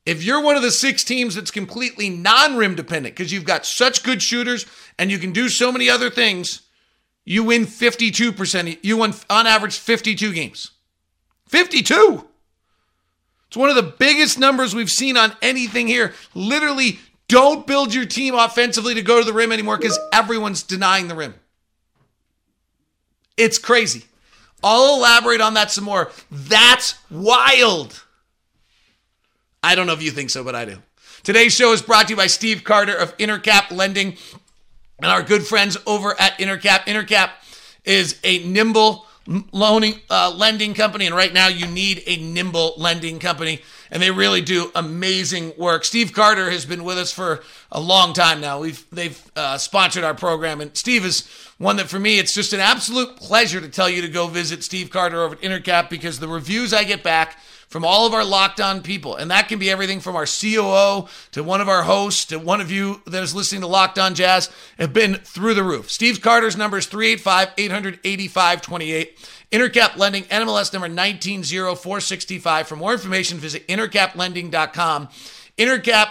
If 0.04 0.24
you're 0.24 0.42
one 0.42 0.56
of 0.56 0.62
the 0.62 0.72
six 0.72 1.04
teams 1.04 1.34
that's 1.34 1.50
completely 1.50 2.10
non 2.10 2.56
rim 2.56 2.74
dependent 2.74 3.14
because 3.14 3.32
you've 3.32 3.44
got 3.44 3.64
such 3.64 4.02
good 4.02 4.20
shooters 4.20 4.66
and 4.98 5.10
you 5.10 5.18
can 5.18 5.32
do 5.32 5.48
so 5.48 5.70
many 5.70 5.88
other 5.88 6.10
things, 6.10 6.62
you 7.24 7.44
win 7.44 7.66
52%. 7.66 8.78
You 8.82 8.96
win 8.96 9.14
on 9.30 9.46
average 9.46 9.78
52 9.78 10.32
games. 10.32 10.72
52. 11.48 12.26
It's 13.46 13.56
one 13.56 13.68
of 13.68 13.76
the 13.76 13.82
biggest 13.82 14.38
numbers 14.38 14.74
we've 14.74 14.90
seen 14.90 15.16
on 15.16 15.36
anything 15.40 15.86
here. 15.86 16.14
Literally, 16.34 16.98
don't 17.32 17.66
build 17.66 17.94
your 17.94 18.04
team 18.04 18.34
offensively 18.34 18.92
to 18.92 19.00
go 19.00 19.18
to 19.18 19.24
the 19.24 19.32
rim 19.32 19.52
anymore 19.52 19.78
because 19.78 19.98
everyone's 20.12 20.62
denying 20.62 21.08
the 21.08 21.14
rim. 21.14 21.34
It's 23.38 23.56
crazy. 23.56 24.04
I'll 24.62 24.98
elaborate 24.98 25.40
on 25.40 25.54
that 25.54 25.70
some 25.70 25.84
more. 25.84 26.12
That's 26.30 26.94
wild. 27.10 28.04
I 29.62 29.74
don't 29.74 29.86
know 29.86 29.94
if 29.94 30.02
you 30.02 30.10
think 30.10 30.28
so, 30.28 30.44
but 30.44 30.54
I 30.54 30.66
do. 30.66 30.82
Today's 31.22 31.54
show 31.54 31.72
is 31.72 31.80
brought 31.80 32.08
to 32.08 32.12
you 32.12 32.16
by 32.18 32.26
Steve 32.26 32.64
Carter 32.64 32.94
of 32.94 33.16
Intercap 33.16 33.70
Lending 33.70 34.18
and 34.98 35.10
our 35.10 35.22
good 35.22 35.46
friends 35.46 35.78
over 35.86 36.14
at 36.20 36.38
Intercap. 36.38 36.80
Intercap 36.80 37.30
is 37.86 38.20
a 38.24 38.44
nimble 38.44 39.06
loaning 39.52 39.94
uh, 40.10 40.30
lending 40.36 40.74
company, 40.74 41.06
and 41.06 41.14
right 41.14 41.32
now 41.32 41.48
you 41.48 41.66
need 41.66 42.02
a 42.06 42.16
nimble 42.18 42.74
lending 42.76 43.18
company, 43.18 43.62
and 43.92 44.02
they 44.02 44.10
really 44.10 44.40
do 44.40 44.72
amazing 44.74 45.52
work. 45.58 45.84
Steve 45.84 46.14
Carter 46.14 46.50
has 46.50 46.64
been 46.64 46.82
with 46.82 46.96
us 46.96 47.12
for 47.12 47.42
a 47.70 47.78
long 47.78 48.14
time 48.14 48.40
now. 48.40 48.58
We've 48.58 48.84
they've 48.90 49.30
uh, 49.36 49.58
sponsored 49.58 50.02
our 50.02 50.14
program, 50.14 50.60
and 50.62 50.76
Steve 50.76 51.04
is 51.04 51.28
one 51.58 51.76
that 51.76 51.88
for 51.88 52.00
me 52.00 52.18
it's 52.18 52.34
just 52.34 52.54
an 52.54 52.60
absolute 52.60 53.16
pleasure 53.16 53.60
to 53.60 53.68
tell 53.68 53.90
you 53.90 54.00
to 54.00 54.08
go 54.08 54.26
visit 54.26 54.64
Steve 54.64 54.90
Carter 54.90 55.20
over 55.20 55.34
at 55.34 55.42
Intercap 55.42 55.90
because 55.90 56.18
the 56.18 56.26
reviews 56.26 56.72
I 56.72 56.84
get 56.84 57.02
back 57.02 57.38
from 57.68 57.84
all 57.86 58.06
of 58.06 58.12
our 58.12 58.24
locked 58.24 58.60
on 58.60 58.82
people. 58.82 59.16
And 59.16 59.30
that 59.30 59.48
can 59.48 59.58
be 59.58 59.70
everything 59.70 60.00
from 60.00 60.14
our 60.14 60.26
COO 60.26 61.08
to 61.32 61.42
one 61.42 61.62
of 61.62 61.70
our 61.70 61.84
hosts 61.84 62.26
to 62.26 62.38
one 62.38 62.60
of 62.60 62.70
you 62.70 63.00
that 63.06 63.22
is 63.22 63.34
listening 63.34 63.62
to 63.62 63.66
Locked 63.66 63.98
On 63.98 64.14
Jazz 64.14 64.50
have 64.78 64.92
been 64.92 65.14
through 65.14 65.54
the 65.54 65.64
roof. 65.64 65.90
Steve 65.90 66.20
Carter's 66.20 66.54
number 66.54 66.76
is 66.76 66.84
385 66.84 67.48
885 67.56 68.60
28. 68.60 69.18
Intercap 69.52 69.96
Lending, 69.96 70.24
NMLS 70.24 70.72
number 70.72 70.88
190465. 70.88 72.66
For 72.66 72.76
more 72.76 72.92
information, 72.92 73.38
visit 73.38 73.68
intercaplending.com. 73.68 75.08
Intercap 75.58 76.08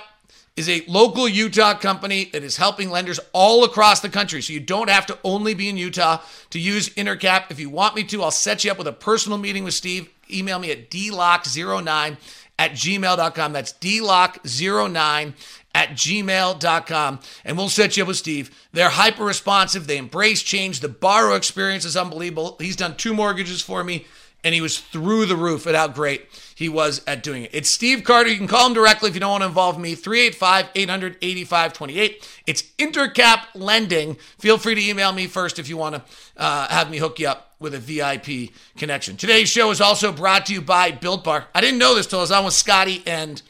is 0.55 0.69
a 0.69 0.83
local 0.87 1.27
Utah 1.27 1.73
company 1.73 2.25
that 2.33 2.43
is 2.43 2.57
helping 2.57 2.91
lenders 2.91 3.19
all 3.33 3.63
across 3.63 4.01
the 4.01 4.09
country. 4.09 4.41
So 4.41 4.53
you 4.53 4.59
don't 4.59 4.89
have 4.89 5.07
to 5.07 5.17
only 5.23 5.55
be 5.55 5.69
in 5.69 5.77
Utah 5.77 6.21
to 6.51 6.59
use 6.59 6.89
Intercap. 6.89 7.49
If 7.49 7.59
you 7.59 7.69
want 7.69 7.95
me 7.95 8.03
to, 8.03 8.21
I'll 8.21 8.31
set 8.31 8.63
you 8.63 8.71
up 8.71 8.77
with 8.77 8.87
a 8.87 8.93
personal 8.93 9.37
meeting 9.37 9.63
with 9.63 9.73
Steve 9.73 10.09
email 10.33 10.59
me 10.59 10.71
at 10.71 10.89
dlock09 10.89 12.17
at 12.59 12.71
gmail.com. 12.71 13.53
That's 13.53 13.73
dlock09 13.73 15.33
at 15.73 15.91
gmail.com. 15.91 17.19
And 17.45 17.57
we'll 17.57 17.69
set 17.69 17.97
you 17.97 18.03
up 18.03 18.07
with 18.07 18.17
Steve. 18.17 18.51
They're 18.73 18.89
hyper 18.89 19.23
responsive. 19.23 19.87
They 19.87 19.97
embrace 19.97 20.41
change. 20.41 20.79
The 20.79 20.89
borrow 20.89 21.35
experience 21.35 21.85
is 21.85 21.97
unbelievable. 21.97 22.57
He's 22.59 22.75
done 22.75 22.95
two 22.95 23.13
mortgages 23.13 23.61
for 23.61 23.83
me, 23.83 24.05
and 24.43 24.53
he 24.53 24.61
was 24.61 24.79
through 24.79 25.27
the 25.27 25.35
roof 25.35 25.67
at 25.67 25.75
how 25.75 25.87
great 25.87 26.27
he 26.55 26.67
was 26.67 27.01
at 27.07 27.23
doing 27.23 27.43
it. 27.43 27.51
It's 27.53 27.73
Steve 27.73 28.03
Carter. 28.03 28.29
You 28.29 28.37
can 28.37 28.47
call 28.47 28.67
him 28.67 28.73
directly 28.73 29.09
if 29.09 29.15
you 29.15 29.19
don't 29.19 29.31
want 29.31 29.43
to 29.43 29.47
involve 29.47 29.79
me. 29.79 29.95
385 29.95 30.69
885 30.75 31.73
28. 31.73 32.29
It's 32.47 32.63
Intercap 32.77 33.45
Lending. 33.55 34.15
Feel 34.39 34.57
free 34.57 34.75
to 34.75 34.81
email 34.81 35.11
me 35.11 35.27
first 35.27 35.59
if 35.59 35.69
you 35.69 35.77
want 35.77 35.95
to 35.95 36.03
uh, 36.37 36.67
have 36.67 36.89
me 36.89 36.97
hook 36.97 37.19
you 37.19 37.27
up 37.27 37.55
with 37.59 37.75
a 37.75 37.79
VIP 37.79 38.51
connection. 38.75 39.15
Today's 39.15 39.47
show 39.47 39.69
is 39.69 39.79
also 39.79 40.11
brought 40.11 40.47
to 40.47 40.53
you 40.53 40.61
by 40.61 40.91
Built 40.91 41.23
Bar. 41.23 41.45
I 41.53 41.61
didn't 41.61 41.77
know 41.77 41.93
this 41.93 42.07
till 42.07 42.19
I 42.19 42.23
was 42.23 42.31
on 42.31 42.43
with 42.43 42.55
Scotty 42.55 43.03
and 43.05 43.41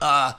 uh, 0.00 0.32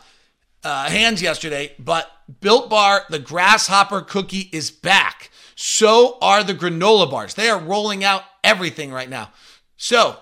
uh, 0.63 0.89
Hands 0.89 1.21
yesterday, 1.21 1.73
but 1.77 2.09
Built 2.39 2.69
Bar, 2.69 3.03
the 3.09 3.19
grasshopper 3.19 4.01
cookie 4.01 4.49
is 4.51 4.71
back. 4.71 5.29
So 5.55 6.17
are 6.21 6.43
the 6.43 6.53
granola 6.53 7.09
bars. 7.09 7.33
They 7.33 7.49
are 7.49 7.59
rolling 7.59 8.03
out 8.03 8.23
everything 8.43 8.91
right 8.91 9.09
now. 9.09 9.31
So 9.77 10.17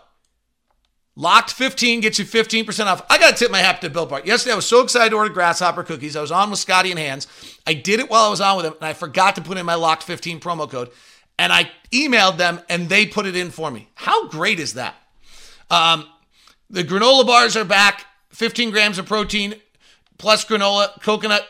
Locked 1.15 1.51
15 1.51 2.01
gets 2.01 2.19
you 2.19 2.25
15% 2.25 2.85
off. 2.85 3.05
I 3.09 3.17
got 3.17 3.31
to 3.31 3.37
tip 3.37 3.51
my 3.51 3.59
hat 3.59 3.81
to 3.81 3.89
Built 3.89 4.09
Bar. 4.09 4.21
Yesterday, 4.23 4.53
I 4.53 4.55
was 4.55 4.65
so 4.65 4.81
excited 4.81 5.09
to 5.09 5.17
order 5.17 5.33
grasshopper 5.33 5.83
cookies. 5.83 6.15
I 6.15 6.21
was 6.21 6.31
on 6.31 6.49
with 6.49 6.59
Scotty 6.59 6.89
and 6.89 6.99
Hands. 6.99 7.27
I 7.67 7.73
did 7.73 7.99
it 7.99 8.09
while 8.09 8.23
I 8.23 8.29
was 8.29 8.41
on 8.41 8.57
with 8.57 8.65
him, 8.65 8.73
and 8.73 8.85
I 8.85 8.93
forgot 8.93 9.35
to 9.35 9.41
put 9.41 9.57
in 9.57 9.65
my 9.65 9.75
Locked 9.75 10.03
15 10.03 10.39
promo 10.39 10.69
code. 10.69 10.89
And 11.37 11.51
I 11.51 11.69
emailed 11.91 12.37
them, 12.37 12.61
and 12.69 12.87
they 12.87 13.05
put 13.05 13.25
it 13.25 13.35
in 13.35 13.51
for 13.51 13.69
me. 13.69 13.89
How 13.95 14.29
great 14.29 14.59
is 14.59 14.75
that? 14.75 14.95
Um, 15.69 16.07
the 16.69 16.83
granola 16.83 17.25
bars 17.25 17.57
are 17.57 17.65
back 17.65 18.05
15 18.29 18.71
grams 18.71 18.97
of 18.97 19.05
protein 19.05 19.55
plus 20.21 20.45
granola, 20.45 21.01
coconut, 21.01 21.47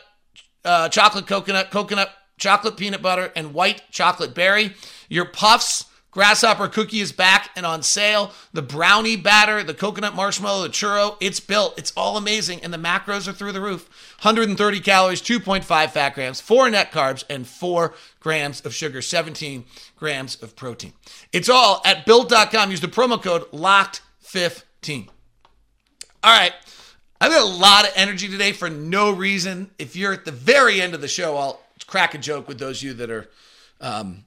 uh, 0.64 0.88
chocolate 0.88 1.26
coconut, 1.26 1.70
coconut, 1.70 2.10
chocolate 2.38 2.76
peanut 2.76 3.02
butter, 3.02 3.30
and 3.36 3.52
white 3.52 3.82
chocolate 3.90 4.34
berry. 4.34 4.74
Your 5.08 5.26
puffs 5.26 5.84
Grasshopper 6.12 6.68
cookie 6.68 7.00
is 7.00 7.10
back 7.10 7.50
and 7.56 7.64
on 7.64 7.82
sale. 7.82 8.32
The 8.52 8.60
brownie 8.60 9.16
batter, 9.16 9.62
the 9.62 9.72
coconut 9.72 10.14
marshmallow, 10.14 10.62
the 10.62 10.68
churro, 10.68 11.16
it's 11.20 11.40
built. 11.40 11.78
It's 11.78 11.90
all 11.96 12.18
amazing. 12.18 12.62
And 12.62 12.70
the 12.70 12.76
macros 12.76 13.26
are 13.26 13.32
through 13.32 13.52
the 13.52 13.62
roof 13.62 13.88
130 14.20 14.80
calories, 14.80 15.22
2.5 15.22 15.64
fat 15.64 16.14
grams, 16.14 16.38
4 16.42 16.68
net 16.68 16.92
carbs, 16.92 17.24
and 17.30 17.46
4 17.46 17.94
grams 18.20 18.60
of 18.60 18.74
sugar, 18.74 19.00
17 19.00 19.64
grams 19.96 20.40
of 20.42 20.54
protein. 20.54 20.92
It's 21.32 21.48
all 21.48 21.80
at 21.82 22.04
built.com. 22.04 22.70
Use 22.70 22.82
the 22.82 22.88
promo 22.88 23.20
code 23.20 23.50
LOCKED15. 23.50 25.08
All 26.22 26.38
right. 26.38 26.52
I've 27.22 27.30
got 27.30 27.42
a 27.42 27.44
lot 27.44 27.84
of 27.84 27.92
energy 27.94 28.26
today 28.26 28.50
for 28.50 28.68
no 28.68 29.12
reason. 29.12 29.70
If 29.78 29.94
you're 29.94 30.12
at 30.12 30.24
the 30.24 30.32
very 30.32 30.82
end 30.82 30.92
of 30.92 31.00
the 31.00 31.06
show, 31.06 31.36
I'll 31.36 31.60
crack 31.86 32.14
a 32.14 32.18
joke 32.18 32.48
with 32.48 32.58
those 32.58 32.80
of 32.80 32.82
you 32.82 32.94
that 32.94 33.10
are. 33.12 33.30
Um, 33.80 34.24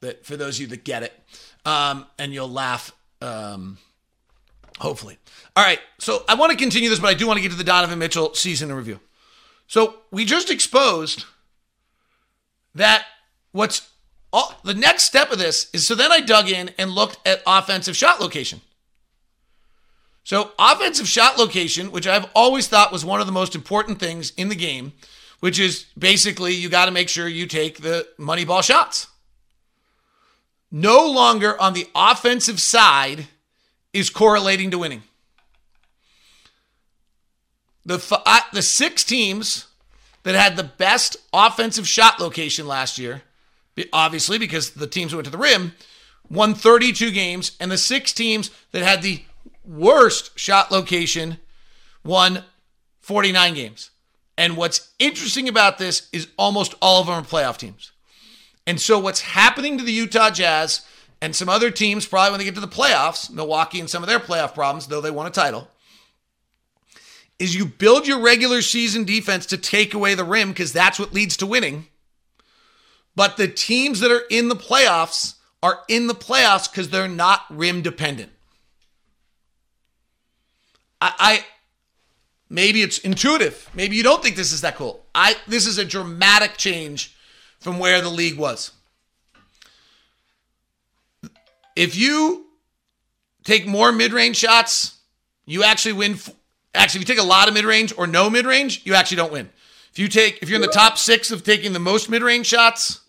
that 0.00 0.26
for 0.26 0.36
those 0.36 0.56
of 0.56 0.60
you 0.60 0.66
that 0.68 0.84
get 0.84 1.02
it, 1.02 1.18
um, 1.64 2.04
and 2.18 2.34
you'll 2.34 2.50
laugh. 2.50 2.92
Um, 3.22 3.78
hopefully. 4.78 5.16
All 5.56 5.64
right. 5.64 5.80
So 5.96 6.22
I 6.28 6.34
want 6.34 6.52
to 6.52 6.58
continue 6.58 6.90
this, 6.90 6.98
but 6.98 7.08
I 7.08 7.14
do 7.14 7.26
want 7.26 7.38
to 7.38 7.42
get 7.42 7.50
to 7.50 7.56
the 7.56 7.64
Donovan 7.64 7.98
Mitchell 7.98 8.34
season 8.34 8.70
review. 8.74 9.00
So 9.66 10.00
we 10.10 10.26
just 10.26 10.50
exposed 10.50 11.24
that 12.74 13.06
what's 13.52 13.90
all, 14.34 14.54
the 14.64 14.74
next 14.74 15.04
step 15.04 15.32
of 15.32 15.38
this 15.38 15.70
is 15.72 15.86
so 15.86 15.94
then 15.94 16.12
I 16.12 16.20
dug 16.20 16.50
in 16.50 16.72
and 16.76 16.90
looked 16.90 17.26
at 17.26 17.42
offensive 17.46 17.96
shot 17.96 18.20
location. 18.20 18.60
So, 20.28 20.50
offensive 20.58 21.08
shot 21.08 21.38
location, 21.38 21.90
which 21.90 22.06
I've 22.06 22.26
always 22.34 22.68
thought 22.68 22.92
was 22.92 23.02
one 23.02 23.22
of 23.22 23.26
the 23.26 23.32
most 23.32 23.54
important 23.54 23.98
things 23.98 24.34
in 24.36 24.50
the 24.50 24.54
game, 24.54 24.92
which 25.40 25.58
is 25.58 25.86
basically 25.96 26.52
you 26.52 26.68
got 26.68 26.84
to 26.84 26.90
make 26.90 27.08
sure 27.08 27.26
you 27.26 27.46
take 27.46 27.80
the 27.80 28.06
money 28.18 28.44
ball 28.44 28.60
shots 28.60 29.06
no 30.70 31.10
longer 31.10 31.58
on 31.58 31.72
the 31.72 31.86
offensive 31.94 32.60
side 32.60 33.28
is 33.94 34.10
correlating 34.10 34.70
to 34.70 34.76
winning. 34.76 35.02
The, 37.86 37.96
the 38.52 38.60
six 38.60 39.04
teams 39.04 39.66
that 40.24 40.34
had 40.34 40.58
the 40.58 40.64
best 40.64 41.16
offensive 41.32 41.88
shot 41.88 42.20
location 42.20 42.66
last 42.66 42.98
year, 42.98 43.22
obviously 43.94 44.36
because 44.36 44.72
the 44.72 44.86
teams 44.86 45.14
went 45.14 45.24
to 45.24 45.30
the 45.30 45.38
rim, 45.38 45.72
won 46.28 46.52
32 46.52 47.12
games, 47.12 47.52
and 47.58 47.70
the 47.70 47.78
six 47.78 48.12
teams 48.12 48.50
that 48.72 48.82
had 48.82 49.00
the 49.00 49.22
worst 49.68 50.38
shot 50.38 50.70
location 50.70 51.38
won 52.04 52.44
49 53.00 53.54
games. 53.54 53.90
And 54.36 54.56
what's 54.56 54.92
interesting 54.98 55.48
about 55.48 55.78
this 55.78 56.08
is 56.12 56.28
almost 56.36 56.74
all 56.80 57.00
of 57.00 57.06
them 57.06 57.16
are 57.16 57.22
playoff 57.22 57.58
teams. 57.58 57.92
And 58.66 58.80
so 58.80 58.98
what's 58.98 59.20
happening 59.20 59.78
to 59.78 59.84
the 59.84 59.92
Utah 59.92 60.30
Jazz 60.30 60.84
and 61.20 61.34
some 61.34 61.48
other 61.48 61.70
teams 61.70 62.06
probably 62.06 62.30
when 62.30 62.38
they 62.38 62.44
get 62.44 62.54
to 62.54 62.60
the 62.60 62.68
playoffs, 62.68 63.30
Milwaukee 63.30 63.80
and 63.80 63.90
some 63.90 64.02
of 64.02 64.08
their 64.08 64.20
playoff 64.20 64.54
problems, 64.54 64.86
though 64.86 65.00
they 65.00 65.10
won 65.10 65.26
a 65.26 65.30
title, 65.30 65.68
is 67.38 67.54
you 67.54 67.66
build 67.66 68.06
your 68.06 68.20
regular 68.20 68.62
season 68.62 69.04
defense 69.04 69.46
to 69.46 69.56
take 69.56 69.94
away 69.94 70.14
the 70.14 70.24
rim 70.24 70.50
because 70.50 70.72
that's 70.72 70.98
what 70.98 71.12
leads 71.12 71.36
to 71.38 71.46
winning. 71.46 71.86
But 73.16 73.36
the 73.36 73.48
teams 73.48 74.00
that 74.00 74.12
are 74.12 74.24
in 74.30 74.48
the 74.48 74.56
playoffs 74.56 75.34
are 75.62 75.80
in 75.88 76.06
the 76.06 76.14
playoffs 76.14 76.70
because 76.70 76.90
they're 76.90 77.08
not 77.08 77.44
rim 77.50 77.82
dependent. 77.82 78.30
I, 81.00 81.12
I 81.18 81.44
maybe 82.48 82.82
it's 82.82 82.98
intuitive. 82.98 83.68
Maybe 83.74 83.96
you 83.96 84.02
don't 84.02 84.22
think 84.22 84.36
this 84.36 84.52
is 84.52 84.62
that 84.62 84.76
cool. 84.76 85.04
I 85.14 85.36
this 85.46 85.66
is 85.66 85.78
a 85.78 85.84
dramatic 85.84 86.56
change 86.56 87.16
from 87.60 87.78
where 87.78 88.00
the 88.00 88.08
league 88.08 88.38
was. 88.38 88.72
If 91.76 91.96
you 91.96 92.46
take 93.44 93.66
more 93.66 93.92
mid-range 93.92 94.36
shots, 94.36 94.98
you 95.46 95.62
actually 95.62 95.92
win. 95.92 96.18
Actually, 96.74 97.02
if 97.02 97.08
you 97.08 97.14
take 97.14 97.22
a 97.22 97.26
lot 97.26 97.48
of 97.48 97.54
mid-range 97.54 97.94
or 97.96 98.06
no 98.06 98.28
mid-range, 98.28 98.82
you 98.84 98.94
actually 98.94 99.16
don't 99.16 99.32
win. 99.32 99.48
If 99.90 99.98
you 99.98 100.08
take, 100.08 100.40
if 100.42 100.48
you're 100.48 100.56
in 100.56 100.62
the 100.62 100.68
top 100.68 100.98
six 100.98 101.30
of 101.30 101.42
taking 101.44 101.72
the 101.72 101.78
most 101.78 102.10
mid-range 102.10 102.46
shots, 102.46 103.00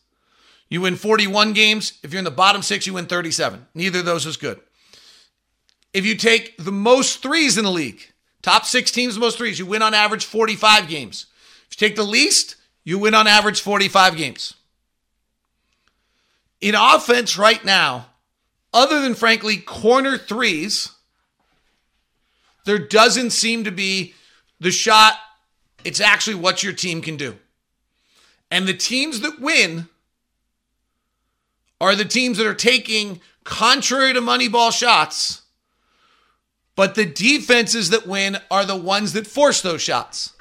you 0.70 0.82
win 0.82 0.96
41 0.96 1.54
games. 1.54 2.00
If 2.04 2.14
you're 2.14 2.20
in 2.20 2.26
the 2.26 2.32
bottom 2.32 2.62
six, 2.62 2.88
you 2.88 2.94
win 2.94 3.06
37. 3.06 3.68
Neither 3.74 4.00
of 4.00 4.06
those 4.06 4.26
is 4.26 4.38
good. 4.38 4.60
If 5.94 6.06
you 6.06 6.16
take 6.16 6.58
the 6.58 6.72
most 6.72 7.22
threes 7.22 7.58
in 7.58 7.64
the 7.64 7.72
league, 7.72 8.02
top 8.42 8.66
six 8.66 8.92
teams, 8.92 9.18
most 9.18 9.38
threes, 9.38 9.60
you 9.60 9.66
win 9.66 9.82
on 9.82 9.94
average 9.94 10.26
45 10.26 10.88
games. 10.88 11.26
If 11.70 11.82
you 11.82 11.88
take 11.88 11.96
the 11.96 12.04
least, 12.04 12.56
you 12.84 13.00
win 13.00 13.16
on 13.16 13.28
average 13.28 13.62
45 13.62 14.16
games. 14.16 14.54
In 16.62 16.76
offense 16.76 17.38
right 17.38 17.64
now, 17.64 18.08
other 18.74 19.02
than 19.02 19.16
frankly 19.16 19.58
corner 19.58 20.18
threes, 20.18 20.92
there 22.66 22.78
doesn't 22.78 23.32
seem 23.32 23.64
to 23.64 23.72
be 23.72 24.14
the 24.60 24.72
shot. 24.72 25.16
It's 25.84 26.02
actually 26.02 26.36
what 26.36 26.62
your 26.62 26.74
team 26.74 27.02
can 27.02 27.18
do. 27.18 27.38
And 28.52 28.68
the 28.68 28.74
teams 28.74 29.22
that 29.22 29.40
win 29.40 29.88
are 31.82 31.96
the 31.96 32.06
teams 32.06 32.38
that 32.38 32.48
are 32.48 32.54
taking 32.54 33.22
contrary 33.44 34.14
to 34.14 34.22
Moneyball 34.22 34.72
shots, 34.72 35.39
but 36.80 36.96
the 36.96 37.06
defenses 37.06 37.90
that 37.90 38.08
win 38.08 38.38
are 38.50 38.64
the 38.64 38.74
ones 38.74 39.12
that 39.12 39.28
force 39.28 39.60
those 39.62 39.82
shots. 39.82 40.32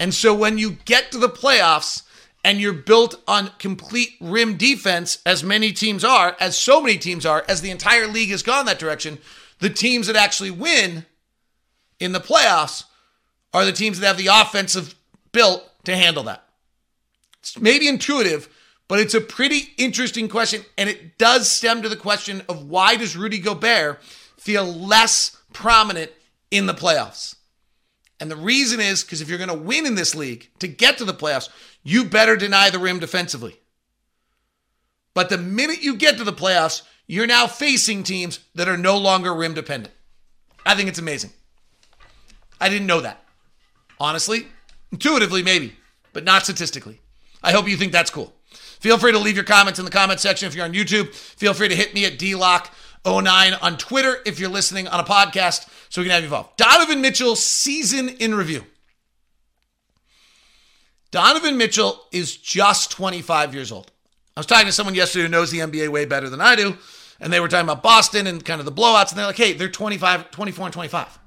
And 0.00 0.12
so 0.12 0.34
when 0.34 0.58
you 0.58 0.72
get 0.72 1.12
to 1.12 1.18
the 1.18 1.28
playoffs 1.28 2.02
and 2.42 2.60
you're 2.60 2.72
built 2.72 3.22
on 3.28 3.52
complete 3.60 4.16
rim 4.20 4.56
defense, 4.56 5.22
as 5.24 5.44
many 5.44 5.70
teams 5.70 6.02
are, 6.02 6.36
as 6.40 6.58
so 6.58 6.80
many 6.80 6.98
teams 6.98 7.24
are, 7.24 7.44
as 7.48 7.60
the 7.60 7.70
entire 7.70 8.08
league 8.08 8.30
has 8.30 8.42
gone 8.42 8.66
that 8.66 8.80
direction, 8.80 9.18
the 9.60 9.70
teams 9.70 10.08
that 10.08 10.16
actually 10.16 10.50
win 10.50 11.06
in 12.00 12.10
the 12.10 12.18
playoffs 12.18 12.82
are 13.54 13.64
the 13.64 13.70
teams 13.70 14.00
that 14.00 14.06
have 14.08 14.16
the 14.16 14.26
offensive 14.26 14.96
built 15.30 15.62
to 15.84 15.94
handle 15.96 16.24
that. 16.24 16.42
It's 17.38 17.56
maybe 17.56 17.86
intuitive, 17.86 18.48
but 18.88 18.98
it's 18.98 19.14
a 19.14 19.20
pretty 19.20 19.74
interesting 19.76 20.28
question, 20.28 20.62
and 20.76 20.90
it 20.90 21.18
does 21.18 21.48
stem 21.48 21.82
to 21.82 21.88
the 21.88 21.94
question 21.94 22.42
of 22.48 22.68
why 22.68 22.96
does 22.96 23.16
Rudy 23.16 23.38
Gobert 23.38 24.02
feel 24.36 24.64
less 24.64 25.36
prominent 25.58 26.12
in 26.50 26.66
the 26.66 26.74
playoffs? 26.74 27.34
And 28.20 28.30
the 28.30 28.36
reason 28.36 28.80
is 28.80 29.02
because 29.02 29.20
if 29.20 29.28
you're 29.28 29.38
going 29.38 29.48
to 29.48 29.54
win 29.54 29.86
in 29.86 29.96
this 29.96 30.14
league 30.14 30.50
to 30.60 30.68
get 30.68 30.98
to 30.98 31.04
the 31.04 31.12
playoffs, 31.12 31.48
you 31.82 32.04
better 32.04 32.36
deny 32.36 32.70
the 32.70 32.78
rim 32.78 33.00
defensively. 33.00 33.56
But 35.14 35.30
the 35.30 35.38
minute 35.38 35.82
you 35.82 35.96
get 35.96 36.16
to 36.18 36.24
the 36.24 36.32
playoffs, 36.32 36.82
you're 37.06 37.26
now 37.26 37.46
facing 37.46 38.04
teams 38.04 38.38
that 38.54 38.68
are 38.68 38.76
no 38.76 38.96
longer 38.96 39.34
rim 39.34 39.54
dependent. 39.54 39.94
I 40.64 40.74
think 40.74 40.88
it's 40.88 40.98
amazing. 40.98 41.30
I 42.60 42.68
didn't 42.68 42.86
know 42.86 43.00
that. 43.00 43.24
Honestly, 43.98 44.46
intuitively, 44.92 45.42
maybe, 45.42 45.74
but 46.12 46.24
not 46.24 46.44
statistically. 46.44 47.00
I 47.42 47.52
hope 47.52 47.68
you 47.68 47.76
think 47.76 47.92
that's 47.92 48.10
cool. 48.10 48.32
Feel 48.80 48.98
free 48.98 49.12
to 49.12 49.18
leave 49.18 49.34
your 49.34 49.44
comments 49.44 49.78
in 49.78 49.84
the 49.84 49.90
comment 49.90 50.20
section 50.20 50.46
if 50.46 50.54
you're 50.54 50.64
on 50.64 50.72
YouTube. 50.72 51.12
Feel 51.14 51.54
free 51.54 51.68
to 51.68 51.74
hit 51.74 51.94
me 51.94 52.04
at 52.04 52.18
DLock09 53.04 53.62
on 53.62 53.78
Twitter 53.78 54.16
if 54.26 54.38
you're 54.38 54.48
listening 54.48 54.88
on 54.88 55.00
a 55.00 55.04
podcast 55.04 55.68
so 55.88 56.00
we 56.00 56.06
can 56.06 56.12
have 56.12 56.22
you 56.22 56.26
involved. 56.26 56.56
Donovan 56.56 57.00
Mitchell 57.00 57.36
season 57.36 58.08
in 58.08 58.34
review. 58.34 58.64
Donovan 61.10 61.56
Mitchell 61.56 62.04
is 62.12 62.36
just 62.36 62.90
25 62.90 63.54
years 63.54 63.72
old. 63.72 63.90
I 64.36 64.40
was 64.40 64.46
talking 64.46 64.66
to 64.66 64.72
someone 64.72 64.94
yesterday 64.94 65.24
who 65.24 65.28
knows 65.28 65.50
the 65.50 65.58
NBA 65.58 65.88
way 65.88 66.04
better 66.04 66.28
than 66.28 66.40
I 66.40 66.54
do, 66.54 66.76
and 67.18 67.32
they 67.32 67.40
were 67.40 67.48
talking 67.48 67.66
about 67.66 67.82
Boston 67.82 68.26
and 68.26 68.44
kind 68.44 68.60
of 68.60 68.66
the 68.66 68.72
blowouts, 68.72 69.10
and 69.10 69.18
they're 69.18 69.26
like, 69.26 69.36
hey, 69.36 69.52
they're 69.54 69.68
25, 69.68 70.30
24 70.30 70.66
and 70.66 70.72
25. 70.72 71.18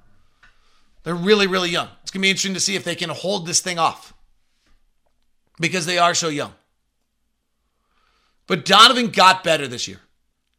They're 1.04 1.16
really, 1.16 1.48
really 1.48 1.70
young. 1.70 1.90
It's 2.04 2.12
going 2.12 2.22
to 2.22 2.26
be 2.26 2.30
interesting 2.30 2.54
to 2.54 2.60
see 2.60 2.76
if 2.76 2.84
they 2.84 2.96
can 2.96 3.10
hold 3.10 3.48
this 3.48 3.60
thing 3.60 3.80
off 3.80 4.14
because 5.60 5.86
they 5.86 5.98
are 5.98 6.14
so 6.14 6.30
young. 6.30 6.54
But 8.48 8.66
Donovan 8.66 9.10
got 9.10 9.44
better 9.44 9.68
this 9.68 9.88
year. 9.88 10.00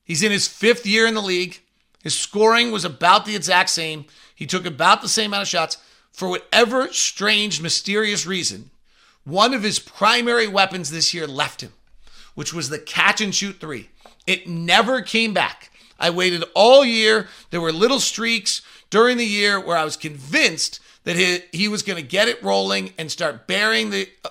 He's 0.05 0.23
in 0.23 0.33
his 0.33 0.49
fifth 0.49 0.87
year 0.87 1.07
in 1.07 1.15
the 1.15 1.23
league. 1.23 1.61
His 2.03 2.19
scoring 2.19 2.73
was 2.73 2.85
about 2.85 3.25
the 3.25 3.37
exact 3.37 3.71
same. 3.71 4.07
He 4.35 4.47
took 4.47 4.67
about 4.67 5.03
the 5.03 5.09
same 5.09 5.31
amount 5.31 5.43
of 5.43 5.49
shots. 5.49 5.79
For 6.11 6.29
whatever 6.29 6.93
strange, 6.93 7.62
mysterious 7.62 8.27
reason, 8.27 8.71
one 9.25 9.55
of 9.55 9.62
his 9.62 9.79
primary 9.79 10.47
weapons 10.47 10.91
this 10.91 11.15
year 11.15 11.27
left 11.27 11.61
him, 11.61 11.73
which 12.35 12.53
was 12.53 12.69
the 12.69 12.79
catch 12.79 13.21
and 13.21 13.35
shoot 13.35 13.61
three. 13.61 13.88
It 14.27 14.49
never 14.49 15.01
came 15.01 15.33
back. 15.33 15.71
I 15.99 16.11
waited 16.11 16.45
all 16.55 16.85
year. 16.85 17.29
There 17.51 17.61
were 17.61 17.73
little 17.73 18.01
streaks 18.01 18.62
during 18.91 19.17
the 19.17 19.25
year 19.25 19.59
where 19.59 19.77
I 19.77 19.85
was 19.85 19.97
convinced 19.97 20.81
that 21.05 21.17
he, 21.17 21.41
he 21.53 21.69
was 21.69 21.83
going 21.83 22.01
to 22.01 22.07
get 22.07 22.29
it 22.29 22.43
rolling 22.43 22.93
and 22.99 23.11
start 23.11 23.47
burying 23.47 23.91
the, 23.91 24.09
uh, 24.25 24.31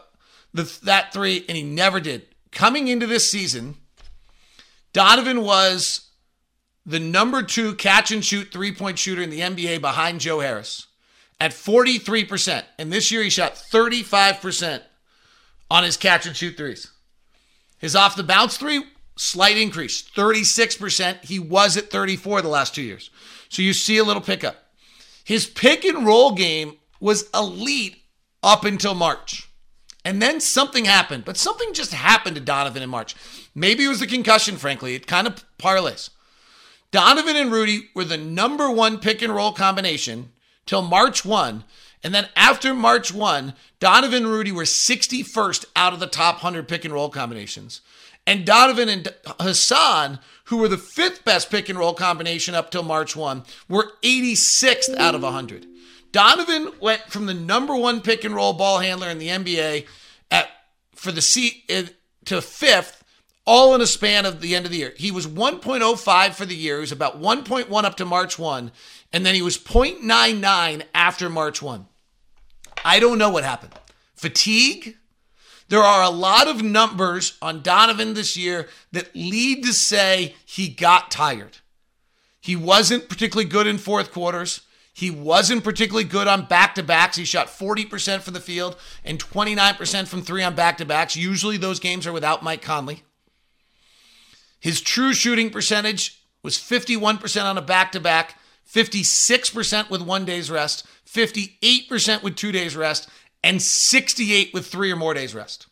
the 0.54 0.80
that 0.84 1.14
three, 1.14 1.46
and 1.48 1.58
he 1.58 1.64
never 1.64 2.00
did 2.00 2.28
coming 2.52 2.88
into 2.88 3.08
this 3.08 3.30
season, 3.30 3.76
Donovan 4.94 5.42
was 5.42 6.10
the 6.86 7.00
number 7.00 7.44
two 7.44 7.76
catch 7.76 8.12
and 8.12 8.24
shoot 8.24 8.52
three 8.52 8.74
point 8.74 9.00
shooter 9.00 9.22
in 9.22 9.30
the 9.30 9.40
NBA 9.40 9.82
behind 9.82 10.20
Joe 10.20 10.40
Harris 10.40 10.88
at 11.40 11.52
43%. 11.52 12.64
And 12.78 12.92
this 12.92 13.12
year 13.12 13.24
he 13.24 13.30
shot 13.30 13.56
35% 13.56 14.82
on 15.70 15.84
his 15.84 15.98
catch 15.98 16.26
and 16.26 16.36
shoot 16.36 16.58
threes. 16.58 16.92
His 17.78 17.96
off 17.96 18.16
the 18.16 18.24
bounce 18.24 18.58
three, 18.58 18.84
slight 19.16 19.58
increase, 19.58 20.04
36%. 20.04 21.24
He 21.24 21.40
was 21.40 21.78
at 21.78 21.90
34 21.90 22.42
the 22.42 22.48
last 22.48 22.76
two 22.76 22.84
years. 22.84 23.10
So 23.50 23.62
you 23.62 23.74
see 23.74 23.98
a 23.98 24.04
little 24.04 24.22
pickup. 24.22 24.56
His 25.24 25.48
pick 25.48 25.84
and 25.86 26.06
roll 26.06 26.34
game 26.34 26.78
was 27.00 27.30
elite 27.34 28.04
up 28.44 28.66
until 28.66 28.94
March. 28.94 29.50
And 30.04 30.22
then 30.22 30.40
something 30.40 30.86
happened, 30.86 31.26
but 31.26 31.38
something 31.38 31.74
just 31.74 31.94
happened 31.94 32.36
to 32.36 32.42
Donovan 32.42 32.82
in 32.82 32.90
March. 32.90 33.16
Maybe 33.54 33.86
it 33.86 33.90
was 33.90 34.00
the 34.00 34.08
concussion, 34.08 34.58
frankly. 34.58 34.96
It 34.96 35.06
kind 35.06 35.28
of 35.28 35.46
parlays. 35.60 36.10
Donovan 36.90 37.36
and 37.36 37.52
Rudy 37.52 37.90
were 37.94 38.04
the 38.04 38.18
number 38.18 38.70
one 38.70 39.00
pick 39.00 39.22
and 39.22 39.34
roll 39.34 39.54
combination 39.54 40.32
till 40.66 40.82
March 40.82 41.24
1. 41.24 41.64
And 42.04 42.16
then 42.16 42.30
after 42.36 42.74
March 42.74 43.14
1, 43.14 43.54
Donovan 43.80 44.24
and 44.24 44.32
Rudy 44.32 44.52
were 44.52 44.64
61st 44.64 45.66
out 45.76 45.94
of 45.94 46.00
the 46.00 46.08
top 46.08 46.36
100 46.36 46.68
pick 46.68 46.84
and 46.84 46.94
roll 46.94 47.10
combinations. 47.10 47.82
And 48.26 48.46
Donovan 48.46 48.90
and 48.90 49.08
Hassan, 49.40 50.20
who 50.46 50.58
were 50.58 50.68
the 50.68 50.78
fifth 50.78 51.24
best 51.24 51.50
pick 51.50 51.70
and 51.70 51.78
roll 51.78 51.94
combination 51.94 52.56
up 52.56 52.72
till 52.72 52.84
March 52.84 53.16
1, 53.16 53.44
were 53.70 53.94
86th 54.04 54.96
out 54.98 55.16
of 55.16 55.24
100. 55.24 55.68
Donovan 56.12 56.72
went 56.80 57.04
from 57.04 57.26
the 57.26 57.34
number 57.34 57.76
one 57.76 58.02
pick 58.02 58.24
and 58.24 58.36
roll 58.36 58.54
ball 58.54 58.80
handler 58.80 59.10
in 59.10 59.18
the 59.18 59.30
NBA 59.30 59.88
at 60.30 60.50
for 60.94 61.12
the 61.12 61.22
seat 61.22 61.72
to 62.26 62.42
fifth, 62.42 63.04
all 63.46 63.74
in 63.74 63.82
a 63.82 63.88
span 63.88 64.26
of 64.26 64.42
the 64.42 64.56
end 64.56 64.66
of 64.66 64.72
the 64.72 64.78
year. 64.78 64.94
He 64.98 65.12
was 65.12 65.26
1.05 65.26 66.34
for 66.34 66.46
the 66.46 66.56
year. 66.56 66.76
He 66.76 66.82
was 66.82 66.92
about 66.92 67.22
1.1 67.22 67.84
up 67.84 67.98
to 67.98 68.06
March 68.06 68.38
1, 68.38 68.72
and 69.12 69.26
then 69.26 69.36
he 69.36 69.42
was 69.42 69.58
0.99 69.58 70.84
after 70.94 71.30
March 71.30 71.62
1. 71.62 71.88
I 72.84 73.00
don't 73.00 73.18
know 73.18 73.30
what 73.30 73.44
happened. 73.44 73.74
Fatigue? 74.16 74.98
There 75.70 75.82
are 75.82 76.04
a 76.04 76.10
lot 76.10 76.48
of 76.48 76.62
numbers 76.62 77.38
on 77.42 77.62
Donovan 77.62 78.14
this 78.14 78.36
year 78.36 78.68
that 78.92 79.16
lead 79.16 79.64
to 79.64 79.74
say 79.74 80.36
he 80.46 80.68
got 80.68 81.10
tired. 81.10 81.60
He 82.42 82.56
wasn't 82.56 83.08
particularly 83.08 83.50
good 83.50 83.68
in 83.68 83.78
fourth 83.78 84.12
quarters. 84.12 84.62
He 85.02 85.10
wasn't 85.10 85.64
particularly 85.64 86.04
good 86.04 86.28
on 86.28 86.46
back 86.46 86.76
to 86.76 86.84
backs. 86.84 87.18
He 87.18 87.26
shot 87.26 87.48
40% 87.48 88.22
from 88.22 88.36
the 88.36 88.40
field 88.40 88.78
and 89.04 89.18
29% 89.18 90.08
from 90.08 90.22
three 90.22 90.44
on 90.44 90.54
back 90.54 90.78
to 90.78 90.86
backs. 90.86 91.16
Usually 91.16 91.58
those 91.58 91.80
games 91.80 92.06
are 92.06 92.14
without 92.14 92.44
Mike 92.44 92.62
Conley. 92.62 93.02
His 94.60 94.80
true 94.80 95.16
shooting 95.16 95.50
percentage 95.50 96.24
was 96.44 96.56
51% 96.56 97.44
on 97.44 97.58
a 97.58 97.64
back 97.64 97.92
to 97.94 98.00
back, 98.00 98.38
56% 98.72 99.90
with 99.90 100.04
one 100.04 100.24
day's 100.24 100.52
rest, 100.52 100.86
58% 101.08 102.22
with 102.22 102.36
two 102.36 102.52
days 102.52 102.76
rest, 102.76 103.10
and 103.44 103.60
68 103.60 104.54
with 104.54 104.68
three 104.68 104.92
or 104.92 104.96
more 104.96 105.16
days 105.16 105.34
rest, 105.34 105.66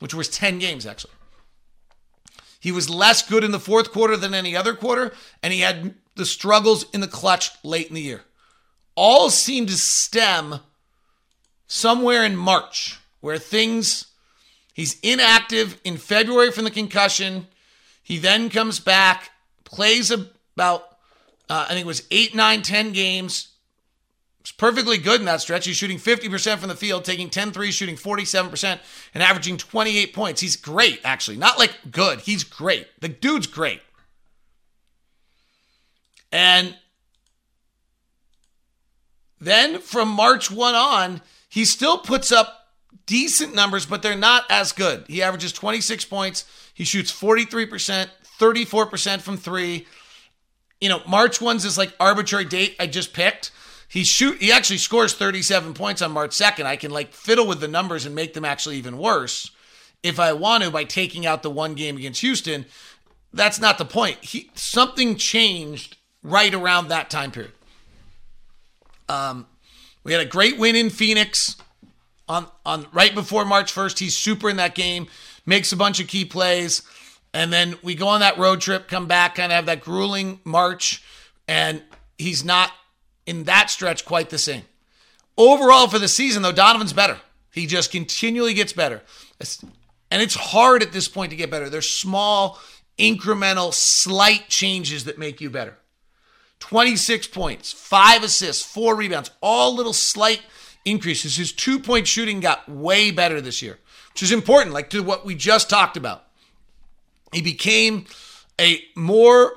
which 0.00 0.12
was 0.12 0.28
10 0.28 0.58
games 0.58 0.84
actually. 0.84 1.14
He 2.62 2.70
was 2.70 2.88
less 2.88 3.28
good 3.28 3.42
in 3.42 3.50
the 3.50 3.58
fourth 3.58 3.90
quarter 3.90 4.16
than 4.16 4.34
any 4.34 4.54
other 4.54 4.72
quarter, 4.72 5.12
and 5.42 5.52
he 5.52 5.60
had 5.60 5.96
the 6.14 6.24
struggles 6.24 6.84
in 6.94 7.00
the 7.00 7.08
clutch 7.08 7.50
late 7.64 7.88
in 7.88 7.94
the 7.94 8.00
year. 8.00 8.22
All 8.94 9.30
seemed 9.30 9.66
to 9.66 9.76
stem 9.76 10.60
somewhere 11.66 12.24
in 12.24 12.36
March, 12.36 13.00
where 13.20 13.36
things, 13.36 14.06
he's 14.72 15.00
inactive 15.00 15.80
in 15.82 15.96
February 15.96 16.52
from 16.52 16.62
the 16.62 16.70
concussion. 16.70 17.48
He 18.00 18.18
then 18.18 18.48
comes 18.48 18.78
back, 18.78 19.30
plays 19.64 20.12
about, 20.12 20.82
uh, 21.50 21.66
I 21.68 21.70
think 21.70 21.80
it 21.80 21.86
was 21.86 22.06
eight, 22.12 22.32
nine, 22.32 22.62
10 22.62 22.92
games, 22.92 23.48
was 24.42 24.52
perfectly 24.52 24.98
good 24.98 25.20
in 25.20 25.26
that 25.26 25.40
stretch. 25.40 25.66
He's 25.66 25.76
shooting 25.76 25.98
50% 25.98 26.58
from 26.58 26.68
the 26.68 26.74
field, 26.74 27.04
taking 27.04 27.30
10 27.30 27.52
threes, 27.52 27.74
shooting 27.74 27.96
47%, 27.96 28.80
and 29.14 29.22
averaging 29.22 29.56
28 29.56 30.12
points. 30.12 30.40
He's 30.40 30.56
great, 30.56 31.00
actually. 31.04 31.36
Not 31.36 31.58
like 31.58 31.76
good, 31.90 32.20
he's 32.20 32.44
great. 32.44 32.88
The 33.00 33.08
dude's 33.08 33.46
great. 33.46 33.80
And 36.32 36.76
then 39.40 39.78
from 39.80 40.08
March 40.08 40.50
1 40.50 40.74
on, 40.74 41.20
he 41.48 41.64
still 41.64 41.98
puts 41.98 42.32
up 42.32 42.68
decent 43.06 43.54
numbers, 43.54 43.86
but 43.86 44.02
they're 44.02 44.16
not 44.16 44.44
as 44.50 44.72
good. 44.72 45.04
He 45.06 45.22
averages 45.22 45.52
26 45.52 46.04
points. 46.06 46.44
He 46.74 46.84
shoots 46.84 47.12
43%, 47.12 48.08
34% 48.40 49.20
from 49.20 49.36
three. 49.36 49.86
You 50.80 50.88
know, 50.88 51.02
March 51.06 51.38
1's 51.38 51.64
is 51.64 51.78
like 51.78 51.94
arbitrary 52.00 52.44
date 52.44 52.74
I 52.80 52.86
just 52.86 53.12
picked 53.12 53.50
he 53.92 54.04
shoot 54.04 54.40
he 54.40 54.50
actually 54.50 54.78
scores 54.78 55.12
37 55.12 55.74
points 55.74 56.00
on 56.00 56.12
March 56.12 56.30
2nd. 56.30 56.64
I 56.64 56.76
can 56.76 56.90
like 56.90 57.12
fiddle 57.12 57.46
with 57.46 57.60
the 57.60 57.68
numbers 57.68 58.06
and 58.06 58.14
make 58.14 58.32
them 58.32 58.42
actually 58.42 58.78
even 58.78 58.96
worse 58.96 59.50
if 60.02 60.18
I 60.18 60.32
want 60.32 60.64
to 60.64 60.70
by 60.70 60.84
taking 60.84 61.26
out 61.26 61.42
the 61.42 61.50
one 61.50 61.74
game 61.74 61.98
against 61.98 62.22
Houston. 62.22 62.64
That's 63.34 63.60
not 63.60 63.76
the 63.76 63.84
point. 63.84 64.16
He 64.24 64.50
something 64.54 65.16
changed 65.16 65.98
right 66.22 66.54
around 66.54 66.88
that 66.88 67.10
time 67.10 67.32
period. 67.32 67.52
Um, 69.10 69.46
we 70.04 70.12
had 70.12 70.22
a 70.22 70.26
great 70.26 70.56
win 70.56 70.74
in 70.74 70.88
Phoenix 70.88 71.56
on 72.30 72.46
on 72.64 72.86
right 72.94 73.14
before 73.14 73.44
March 73.44 73.74
1st. 73.74 73.98
He's 73.98 74.16
super 74.16 74.48
in 74.48 74.56
that 74.56 74.74
game, 74.74 75.06
makes 75.44 75.70
a 75.70 75.76
bunch 75.76 76.00
of 76.00 76.06
key 76.06 76.24
plays, 76.24 76.80
and 77.34 77.52
then 77.52 77.76
we 77.82 77.94
go 77.94 78.08
on 78.08 78.20
that 78.20 78.38
road 78.38 78.62
trip, 78.62 78.88
come 78.88 79.06
back, 79.06 79.34
kind 79.34 79.52
of 79.52 79.56
have 79.56 79.66
that 79.66 79.82
grueling 79.82 80.40
March, 80.44 81.04
and 81.46 81.82
he's 82.16 82.42
not 82.42 82.72
in 83.26 83.44
that 83.44 83.70
stretch 83.70 84.04
quite 84.04 84.30
the 84.30 84.38
same. 84.38 84.62
Overall 85.38 85.88
for 85.88 85.98
the 85.98 86.08
season, 86.08 86.42
though, 86.42 86.52
Donovan's 86.52 86.92
better. 86.92 87.18
He 87.52 87.66
just 87.66 87.90
continually 87.90 88.54
gets 88.54 88.72
better. 88.72 89.02
And 90.10 90.20
it's 90.22 90.34
hard 90.34 90.82
at 90.82 90.92
this 90.92 91.08
point 91.08 91.30
to 91.30 91.36
get 91.36 91.50
better. 91.50 91.68
There's 91.70 91.88
small, 91.90 92.60
incremental, 92.98 93.72
slight 93.72 94.48
changes 94.48 95.04
that 95.04 95.18
make 95.18 95.40
you 95.40 95.50
better. 95.50 95.78
26 96.60 97.26
points, 97.28 97.72
five 97.72 98.22
assists, 98.22 98.64
four 98.64 98.94
rebounds, 98.94 99.30
all 99.40 99.74
little 99.74 99.92
slight 99.92 100.42
increases. 100.84 101.36
His 101.36 101.52
two 101.52 101.78
point 101.78 102.06
shooting 102.06 102.40
got 102.40 102.68
way 102.68 103.10
better 103.10 103.40
this 103.40 103.62
year, 103.62 103.78
which 104.12 104.22
is 104.22 104.32
important, 104.32 104.72
like 104.72 104.90
to 104.90 105.02
what 105.02 105.24
we 105.24 105.34
just 105.34 105.68
talked 105.68 105.96
about. 105.96 106.24
He 107.32 107.42
became 107.42 108.06
a 108.60 108.80
more 108.94 109.52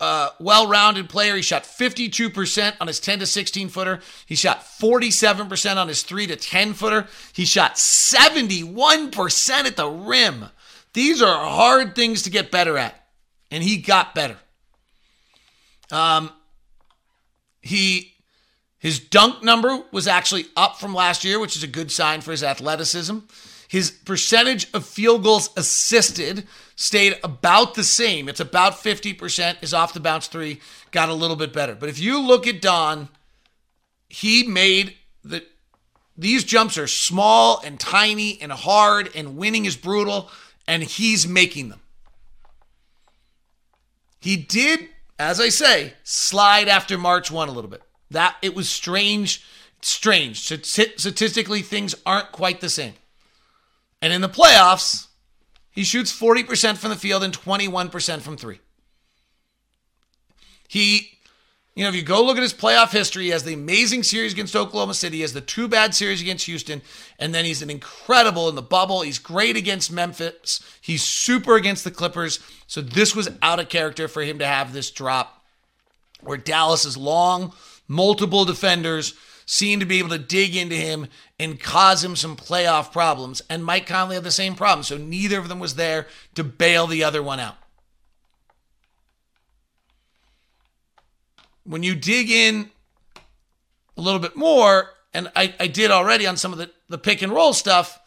uh, 0.00 0.30
well-rounded 0.38 1.08
player. 1.08 1.36
He 1.36 1.42
shot 1.42 1.64
52% 1.64 2.74
on 2.80 2.86
his 2.86 2.98
10 3.00 3.20
to 3.20 3.26
16 3.26 3.68
footer. 3.68 4.00
He 4.26 4.34
shot 4.34 4.64
47% 4.80 5.76
on 5.76 5.88
his 5.88 6.02
3 6.02 6.26
to 6.28 6.36
10 6.36 6.72
footer. 6.72 7.06
He 7.32 7.44
shot 7.44 7.74
71% 7.74 9.50
at 9.50 9.76
the 9.76 9.88
rim. 9.88 10.46
These 10.92 11.22
are 11.22 11.48
hard 11.48 11.94
things 11.94 12.22
to 12.22 12.30
get 12.30 12.50
better 12.50 12.76
at, 12.76 12.94
and 13.50 13.62
he 13.62 13.76
got 13.76 14.14
better. 14.14 14.36
Um, 15.92 16.30
he 17.60 18.14
his 18.78 18.98
dunk 18.98 19.44
number 19.44 19.82
was 19.92 20.08
actually 20.08 20.46
up 20.56 20.80
from 20.80 20.94
last 20.94 21.22
year, 21.22 21.38
which 21.38 21.54
is 21.54 21.62
a 21.62 21.66
good 21.68 21.92
sign 21.92 22.22
for 22.22 22.30
his 22.30 22.42
athleticism. 22.42 23.18
His 23.68 23.90
percentage 23.90 24.68
of 24.72 24.86
field 24.86 25.22
goals 25.22 25.50
assisted 25.56 26.48
stayed 26.80 27.18
about 27.22 27.74
the 27.74 27.84
same. 27.84 28.26
It's 28.26 28.40
about 28.40 28.72
50%. 28.72 29.56
His 29.56 29.74
off 29.74 29.92
the 29.92 30.00
bounce 30.00 30.28
three 30.28 30.60
got 30.92 31.10
a 31.10 31.14
little 31.14 31.36
bit 31.36 31.52
better. 31.52 31.74
But 31.74 31.90
if 31.90 31.98
you 31.98 32.18
look 32.18 32.46
at 32.46 32.62
Don, 32.62 33.10
he 34.08 34.44
made 34.44 34.96
the 35.22 35.44
these 36.16 36.42
jumps 36.44 36.76
are 36.76 36.86
small 36.86 37.62
and 37.64 37.78
tiny 37.78 38.40
and 38.42 38.52
hard 38.52 39.10
and 39.14 39.36
winning 39.36 39.64
is 39.64 39.76
brutal 39.76 40.30
and 40.66 40.82
he's 40.82 41.26
making 41.26 41.68
them. 41.68 41.80
He 44.18 44.36
did, 44.36 44.88
as 45.18 45.40
I 45.40 45.48
say, 45.48 45.94
slide 46.02 46.68
after 46.68 46.98
March 46.98 47.30
1 47.30 47.48
a 47.48 47.52
little 47.52 47.70
bit. 47.70 47.82
That 48.10 48.36
it 48.42 48.54
was 48.54 48.68
strange, 48.68 49.44
strange. 49.80 50.40
Statistically 50.40 51.62
things 51.62 51.94
aren't 52.04 52.32
quite 52.32 52.60
the 52.60 52.68
same. 52.68 52.94
And 54.02 54.12
in 54.12 54.20
the 54.20 54.28
playoffs, 54.28 55.08
he 55.70 55.84
shoots 55.84 56.12
40% 56.12 56.76
from 56.76 56.90
the 56.90 56.96
field 56.96 57.22
and 57.22 57.36
21% 57.36 58.20
from 58.20 58.36
three. 58.36 58.60
He, 60.66 61.18
you 61.74 61.82
know, 61.82 61.88
if 61.88 61.94
you 61.94 62.02
go 62.02 62.24
look 62.24 62.36
at 62.36 62.42
his 62.42 62.54
playoff 62.54 62.90
history, 62.90 63.24
he 63.24 63.30
has 63.30 63.44
the 63.44 63.54
amazing 63.54 64.02
series 64.02 64.32
against 64.32 64.54
Oklahoma 64.54 64.94
City, 64.94 65.16
he 65.16 65.22
has 65.22 65.32
the 65.32 65.40
two 65.40 65.68
bad 65.68 65.94
series 65.94 66.20
against 66.20 66.46
Houston, 66.46 66.82
and 67.18 67.34
then 67.34 67.44
he's 67.44 67.62
an 67.62 67.70
incredible 67.70 68.48
in 68.48 68.54
the 68.54 68.62
bubble. 68.62 69.02
He's 69.02 69.18
great 69.18 69.56
against 69.56 69.92
Memphis. 69.92 70.62
He's 70.80 71.02
super 71.02 71.56
against 71.56 71.84
the 71.84 71.90
Clippers. 71.90 72.40
So 72.66 72.80
this 72.80 73.14
was 73.14 73.30
out 73.42 73.60
of 73.60 73.68
character 73.68 74.08
for 74.08 74.22
him 74.22 74.38
to 74.38 74.46
have 74.46 74.72
this 74.72 74.90
drop 74.90 75.44
where 76.20 76.36
Dallas 76.36 76.84
is 76.84 76.96
long, 76.96 77.52
multiple 77.88 78.44
defenders 78.44 79.14
seem 79.50 79.80
to 79.80 79.84
be 79.84 79.98
able 79.98 80.10
to 80.10 80.18
dig 80.18 80.54
into 80.54 80.76
him 80.76 81.08
and 81.40 81.58
cause 81.58 82.04
him 82.04 82.14
some 82.14 82.36
playoff 82.36 82.92
problems. 82.92 83.42
And 83.50 83.64
Mike 83.64 83.84
Conley 83.84 84.14
had 84.14 84.22
the 84.22 84.30
same 84.30 84.54
problem. 84.54 84.84
So 84.84 84.96
neither 84.96 85.40
of 85.40 85.48
them 85.48 85.58
was 85.58 85.74
there 85.74 86.06
to 86.36 86.44
bail 86.44 86.86
the 86.86 87.02
other 87.02 87.20
one 87.20 87.40
out. 87.40 87.56
When 91.64 91.82
you 91.82 91.96
dig 91.96 92.30
in 92.30 92.70
a 93.96 94.00
little 94.00 94.20
bit 94.20 94.36
more, 94.36 94.90
and 95.12 95.32
I, 95.34 95.52
I 95.58 95.66
did 95.66 95.90
already 95.90 96.28
on 96.28 96.36
some 96.36 96.52
of 96.52 96.58
the, 96.58 96.70
the 96.88 96.96
pick 96.96 97.20
and 97.20 97.32
roll 97.32 97.52
stuff, 97.52 97.98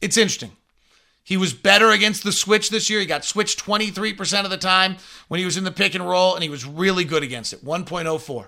it's 0.00 0.16
interesting. 0.16 0.50
He 1.22 1.36
was 1.36 1.54
better 1.54 1.92
against 1.92 2.24
the 2.24 2.32
switch 2.32 2.70
this 2.70 2.90
year. 2.90 2.98
He 2.98 3.06
got 3.06 3.24
switched 3.24 3.64
23% 3.64 4.42
of 4.42 4.50
the 4.50 4.58
time 4.58 4.96
when 5.28 5.38
he 5.38 5.44
was 5.44 5.56
in 5.56 5.62
the 5.62 5.70
pick 5.70 5.94
and 5.94 6.04
roll, 6.04 6.34
and 6.34 6.42
he 6.42 6.50
was 6.50 6.66
really 6.66 7.04
good 7.04 7.22
against 7.22 7.52
it 7.52 7.64
1.04. 7.64 8.46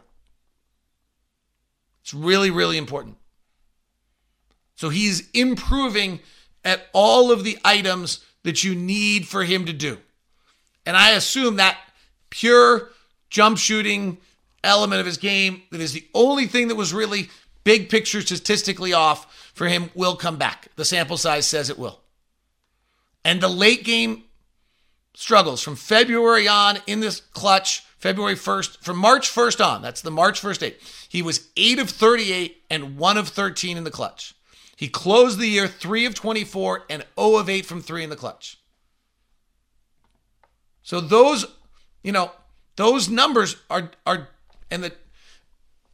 It's 2.04 2.12
really, 2.12 2.50
really 2.50 2.76
important. 2.76 3.16
So 4.74 4.90
he's 4.90 5.30
improving 5.30 6.20
at 6.62 6.82
all 6.92 7.32
of 7.32 7.44
the 7.44 7.58
items 7.64 8.22
that 8.42 8.62
you 8.62 8.74
need 8.74 9.26
for 9.26 9.42
him 9.42 9.64
to 9.64 9.72
do. 9.72 9.96
And 10.84 10.98
I 10.98 11.12
assume 11.12 11.56
that 11.56 11.78
pure 12.28 12.90
jump 13.30 13.56
shooting 13.56 14.18
element 14.62 15.00
of 15.00 15.06
his 15.06 15.16
game, 15.16 15.62
that 15.70 15.80
is 15.80 15.94
the 15.94 16.06
only 16.12 16.46
thing 16.46 16.68
that 16.68 16.74
was 16.74 16.92
really 16.92 17.30
big 17.64 17.88
picture 17.88 18.20
statistically 18.20 18.92
off 18.92 19.50
for 19.54 19.66
him, 19.66 19.88
will 19.94 20.14
come 20.14 20.36
back. 20.36 20.68
The 20.76 20.84
sample 20.84 21.16
size 21.16 21.46
says 21.46 21.70
it 21.70 21.78
will. 21.78 22.00
And 23.24 23.40
the 23.40 23.48
late 23.48 23.82
game 23.82 24.24
struggles 25.14 25.62
from 25.62 25.76
February 25.76 26.46
on 26.46 26.78
in 26.86 27.00
this 27.00 27.20
clutch 27.32 27.84
February 27.98 28.34
1st, 28.34 28.78
from 28.80 28.98
March 28.98 29.30
1st 29.30 29.64
on, 29.64 29.80
that's 29.80 30.02
the 30.02 30.10
March 30.10 30.42
1st 30.42 30.58
date, 30.58 30.80
he 31.08 31.22
was 31.22 31.48
8 31.56 31.78
of 31.78 31.88
38 31.88 32.62
and 32.68 32.98
1 32.98 33.16
of 33.16 33.28
13 33.28 33.78
in 33.78 33.84
the 33.84 33.90
clutch. 33.90 34.34
He 34.76 34.88
closed 34.88 35.38
the 35.38 35.46
year 35.46 35.66
3 35.66 36.04
of 36.04 36.14
24 36.14 36.84
and 36.90 37.04
0 37.18 37.36
of 37.36 37.48
8 37.48 37.64
from 37.64 37.80
3 37.80 38.04
in 38.04 38.10
the 38.10 38.16
clutch. 38.16 38.58
So 40.82 41.00
those, 41.00 41.46
you 42.02 42.12
know, 42.12 42.32
those 42.76 43.08
numbers 43.08 43.56
are 43.70 43.90
are 44.04 44.28
and 44.70 44.84
the 44.84 44.92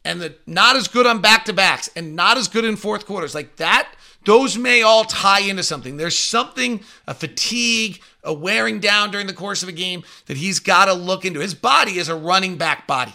and 0.03 0.19
the 0.19 0.35
not 0.45 0.75
as 0.75 0.87
good 0.87 1.05
on 1.05 1.21
back 1.21 1.45
to 1.45 1.53
backs 1.53 1.89
and 1.95 2.15
not 2.15 2.37
as 2.37 2.47
good 2.47 2.65
in 2.65 2.75
fourth 2.75 3.05
quarters. 3.05 3.33
Like 3.33 3.55
that 3.57 3.93
those 4.25 4.57
may 4.57 4.83
all 4.83 5.03
tie 5.03 5.41
into 5.41 5.63
something. 5.63 5.97
There's 5.97 6.17
something, 6.17 6.81
a 7.07 7.13
fatigue, 7.13 8.01
a 8.23 8.33
wearing 8.33 8.79
down 8.79 9.11
during 9.11 9.27
the 9.27 9.33
course 9.33 9.63
of 9.63 9.69
a 9.69 9.73
game 9.73 10.03
that 10.27 10.37
he's 10.37 10.59
got 10.59 10.85
to 10.85 10.93
look 10.93 11.25
into. 11.25 11.39
His 11.39 11.55
body 11.55 11.97
is 11.97 12.07
a 12.07 12.15
running 12.15 12.57
back 12.57 12.85
body, 12.85 13.13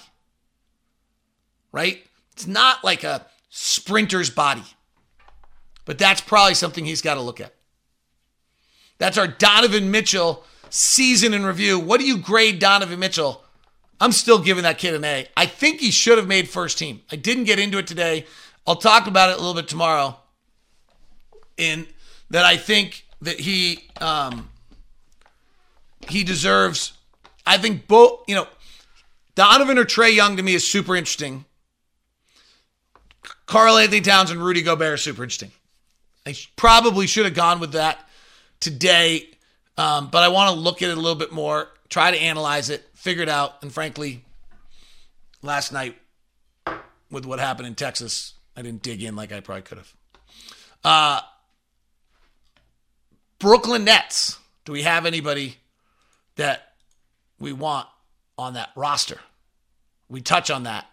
right? 1.71 2.03
It's 2.33 2.47
not 2.47 2.83
like 2.83 3.05
a 3.05 3.27
sprinter's 3.51 4.31
body, 4.31 4.65
but 5.85 5.99
that's 5.99 6.21
probably 6.21 6.55
something 6.55 6.85
he's 6.85 7.03
got 7.03 7.15
to 7.15 7.23
look 7.23 7.41
at. 7.41 7.55
That's 8.99 9.19
our 9.19 9.29
Donovan 9.29 9.91
Mitchell 9.91 10.45
season 10.71 11.35
in 11.35 11.45
review. 11.45 11.79
What 11.79 12.01
do 12.01 12.07
you 12.07 12.19
grade 12.19 12.59
Donovan 12.59 12.99
Mitchell? 12.99 13.45
I'm 14.01 14.13
still 14.13 14.41
giving 14.41 14.65
that 14.65 14.79
kid 14.79 14.95
an 14.95 15.05
A. 15.05 15.29
I 15.37 15.47
think 15.47 15.81
he 15.81 15.91
should 15.91 16.19
have 16.19 16.27
made 16.27 16.49
first 16.49 16.79
team. 16.79 17.03
I 17.13 17.17
didn't 17.17 17.45
get 17.45 17.59
into 17.59 17.79
it 17.79 17.87
today. 17.87 18.27
I'll 18.67 18.77
talk 18.77 19.07
about 19.07 19.31
it 19.31 19.37
a 19.37 19.39
little 19.39 19.55
bit 19.55 19.69
tomorrow 19.69 20.19
in 21.57 21.87
that 22.31 22.45
I 22.45 22.57
think 22.57 23.07
that 23.23 23.41
he 23.41 23.89
um, 24.01 24.51
he 26.09 26.25
deserves. 26.25 26.93
I 27.47 27.59
think 27.59 27.87
both, 27.87 28.25
you 28.27 28.35
know, 28.35 28.47
Donovan 29.35 29.79
or 29.79 29.85
Trae 29.85 30.15
Young 30.15 30.37
to 30.37 30.43
me 30.43 30.55
is 30.55 30.71
super 30.71 30.97
interesting. 30.97 31.45
Karl-Anthony 33.47 34.01
Towns 34.01 34.33
and 34.33 34.43
Rudy 34.43 34.63
Gobert 34.63 34.95
are 34.95 34.97
super 34.97 35.23
interesting. 35.23 35.53
I 36.27 36.35
probably 36.57 37.07
should 37.07 37.25
have 37.25 37.35
gone 37.35 37.61
with 37.61 37.73
that 37.73 38.09
today, 38.59 39.29
um, 39.79 40.09
but 40.09 40.25
I 40.25 40.29
want 40.29 40.53
to 40.53 40.61
look 40.61 40.83
at 40.83 40.91
it 40.91 40.99
a 40.99 41.01
little 41.01 41.19
bit 41.19 41.31
more, 41.31 41.69
try 41.89 42.11
to 42.11 42.17
analyze 42.17 42.71
it, 42.71 42.85
figure 42.95 43.23
it 43.23 43.29
out. 43.29 43.63
And 43.63 43.73
frankly, 43.73 44.25
last 45.43 45.73
night 45.73 45.97
with 47.11 47.25
what 47.25 47.39
happened 47.39 47.69
in 47.69 47.77
Texas, 47.77 48.35
I 48.57 48.63
didn't 48.63 48.83
dig 48.83 49.03
in 49.03 49.15
like 49.15 49.31
I 49.31 49.39
probably 49.39 49.63
could 49.63 49.79
have. 49.79 49.95
Uh, 50.83 51.21
Brooklyn 53.39 53.85
Nets. 53.85 54.39
Do 54.65 54.73
we 54.73 54.83
have 54.83 55.07
anybody 55.07 55.57
that 56.37 56.73
we 57.39 57.53
want 57.53 57.87
on 58.39 58.55
that 58.55 58.71
roster? 58.75 59.21
We 60.09 60.21
touch 60.21 60.51
on 60.51 60.65
that. 60.65 60.87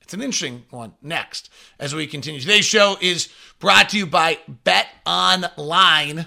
It's 0.00 0.14
an 0.14 0.22
interesting 0.22 0.64
one 0.70 0.94
next 1.02 1.50
as 1.78 1.94
we 1.94 2.06
continue. 2.06 2.40
Today's 2.40 2.64
show 2.64 2.96
is 3.00 3.28
brought 3.58 3.90
to 3.90 3.98
you 3.98 4.06
by 4.06 4.38
Bet 4.48 4.88
Online. 5.06 6.26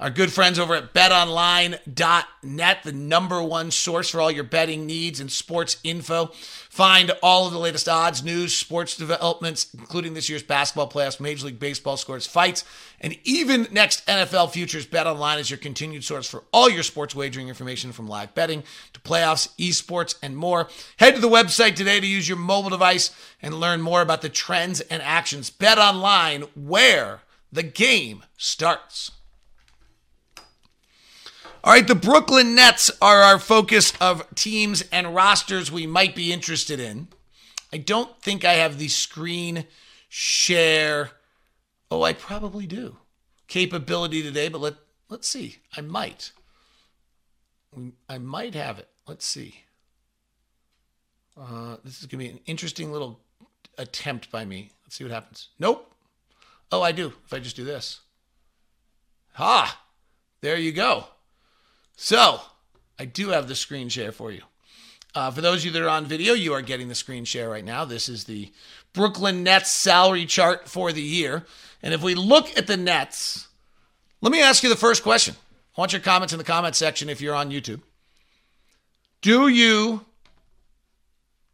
Our 0.00 0.10
good 0.10 0.32
friends 0.32 0.58
over 0.58 0.74
at 0.74 0.92
betonline.net, 0.92 2.78
the 2.82 2.92
number 2.92 3.40
one 3.40 3.70
source 3.70 4.10
for 4.10 4.20
all 4.20 4.30
your 4.30 4.42
betting 4.42 4.86
needs 4.86 5.20
and 5.20 5.30
sports 5.30 5.76
info. 5.84 6.32
Find 6.68 7.12
all 7.22 7.46
of 7.46 7.52
the 7.52 7.60
latest 7.60 7.88
odds, 7.88 8.24
news, 8.24 8.56
sports 8.56 8.96
developments, 8.96 9.72
including 9.72 10.14
this 10.14 10.28
year's 10.28 10.42
basketball 10.42 10.90
playoffs, 10.90 11.20
Major 11.20 11.46
League 11.46 11.60
Baseball 11.60 11.96
scores, 11.96 12.26
fights, 12.26 12.64
and 13.00 13.16
even 13.22 13.68
next 13.70 14.04
NFL 14.08 14.50
futures. 14.50 14.84
BetOnline 14.84 15.38
is 15.38 15.48
your 15.48 15.58
continued 15.58 16.02
source 16.02 16.28
for 16.28 16.42
all 16.52 16.68
your 16.68 16.82
sports 16.82 17.14
wagering 17.14 17.48
information 17.48 17.92
from 17.92 18.08
live 18.08 18.34
betting 18.34 18.64
to 18.94 19.00
playoffs, 19.00 19.54
esports, 19.58 20.16
and 20.20 20.36
more. 20.36 20.68
Head 20.96 21.14
to 21.14 21.20
the 21.20 21.28
website 21.28 21.76
today 21.76 22.00
to 22.00 22.06
use 22.06 22.28
your 22.28 22.36
mobile 22.36 22.70
device 22.70 23.12
and 23.40 23.54
learn 23.54 23.80
more 23.80 24.02
about 24.02 24.22
the 24.22 24.28
trends 24.28 24.80
and 24.80 25.00
actions. 25.02 25.52
BetOnline, 25.52 26.48
where 26.56 27.20
the 27.52 27.62
game 27.62 28.24
starts. 28.36 29.12
All 31.64 31.72
right, 31.72 31.88
the 31.88 31.94
Brooklyn 31.94 32.54
Nets 32.54 32.90
are 33.00 33.22
our 33.22 33.38
focus 33.38 33.94
of 33.98 34.34
teams 34.34 34.82
and 34.92 35.14
rosters 35.14 35.72
we 35.72 35.86
might 35.86 36.14
be 36.14 36.30
interested 36.30 36.78
in. 36.78 37.08
I 37.72 37.78
don't 37.78 38.20
think 38.20 38.44
I 38.44 38.52
have 38.52 38.76
the 38.76 38.88
screen 38.88 39.64
share. 40.10 41.12
Oh, 41.90 42.02
I 42.02 42.12
probably 42.12 42.66
do. 42.66 42.98
Capability 43.48 44.22
today, 44.22 44.50
but 44.50 44.60
let 44.60 44.74
let's 45.08 45.26
see. 45.26 45.56
I 45.74 45.80
might. 45.80 46.32
I 48.10 48.18
might 48.18 48.54
have 48.54 48.78
it. 48.78 48.90
Let's 49.08 49.24
see. 49.24 49.62
Uh, 51.34 51.78
this 51.82 51.98
is 51.98 52.04
gonna 52.04 52.24
be 52.24 52.28
an 52.28 52.40
interesting 52.44 52.92
little 52.92 53.20
attempt 53.78 54.30
by 54.30 54.44
me. 54.44 54.70
Let's 54.84 54.96
see 54.96 55.04
what 55.04 55.14
happens. 55.14 55.48
Nope. 55.58 55.90
Oh, 56.70 56.82
I 56.82 56.92
do. 56.92 57.14
If 57.24 57.32
I 57.32 57.38
just 57.38 57.56
do 57.56 57.64
this. 57.64 58.00
Ha! 59.32 59.80
There 60.42 60.58
you 60.58 60.70
go. 60.70 61.06
So, 61.96 62.40
I 62.98 63.04
do 63.04 63.30
have 63.30 63.48
the 63.48 63.54
screen 63.54 63.88
share 63.88 64.12
for 64.12 64.32
you. 64.32 64.42
Uh, 65.14 65.30
for 65.30 65.40
those 65.40 65.60
of 65.60 65.66
you 65.66 65.70
that 65.72 65.82
are 65.82 65.88
on 65.88 66.06
video, 66.06 66.34
you 66.34 66.52
are 66.52 66.62
getting 66.62 66.88
the 66.88 66.94
screen 66.94 67.24
share 67.24 67.48
right 67.48 67.64
now. 67.64 67.84
This 67.84 68.08
is 68.08 68.24
the 68.24 68.52
Brooklyn 68.92 69.44
Nets 69.44 69.70
salary 69.70 70.26
chart 70.26 70.68
for 70.68 70.92
the 70.92 71.02
year. 71.02 71.44
And 71.82 71.94
if 71.94 72.02
we 72.02 72.14
look 72.14 72.56
at 72.58 72.66
the 72.66 72.76
Nets, 72.76 73.46
let 74.20 74.32
me 74.32 74.42
ask 74.42 74.62
you 74.62 74.68
the 74.68 74.76
first 74.76 75.02
question. 75.02 75.36
I 75.76 75.80
want 75.80 75.92
your 75.92 76.00
comments 76.00 76.32
in 76.32 76.38
the 76.38 76.44
comment 76.44 76.74
section 76.74 77.08
if 77.08 77.20
you're 77.20 77.34
on 77.34 77.50
YouTube. 77.50 77.80
Do 79.22 79.48
you, 79.48 80.04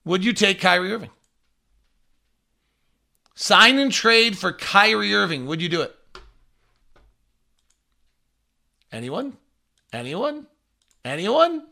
would 0.05 0.24
you 0.24 0.33
take 0.33 0.61
Kyrie 0.61 0.92
Irving? 0.92 1.11
Sign 3.35 3.79
and 3.79 3.92
trade 3.92 4.37
for 4.37 4.53
Kyrie 4.53 5.14
Irving. 5.14 5.46
Would 5.46 5.62
you 5.62 5.68
do 5.68 5.83
it? 5.83 5.94
Anyone? 8.92 9.37
Anyone? 9.92 10.46
Anyone? 11.05 11.66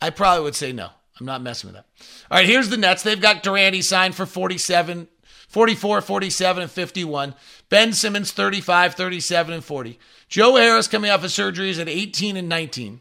I 0.00 0.10
probably 0.10 0.44
would 0.44 0.54
say 0.54 0.72
no. 0.72 0.90
I'm 1.18 1.26
not 1.26 1.42
messing 1.42 1.68
with 1.68 1.76
that. 1.76 1.86
All 2.30 2.38
right, 2.38 2.46
here's 2.46 2.68
the 2.68 2.76
Nets. 2.76 3.02
They've 3.02 3.20
got 3.20 3.42
Durant 3.42 3.82
signed 3.84 4.14
for 4.14 4.26
47, 4.26 5.08
44, 5.48 6.00
47, 6.00 6.62
and 6.62 6.70
51. 6.70 7.34
Ben 7.68 7.92
Simmons, 7.92 8.32
35, 8.32 8.94
37, 8.94 9.54
and 9.54 9.64
40. 9.64 9.98
Joe 10.28 10.56
Harris 10.56 10.88
coming 10.88 11.10
off 11.10 11.22
of 11.22 11.30
surgeries 11.30 11.80
at 11.80 11.88
18 11.88 12.36
and 12.36 12.48
19. 12.48 13.00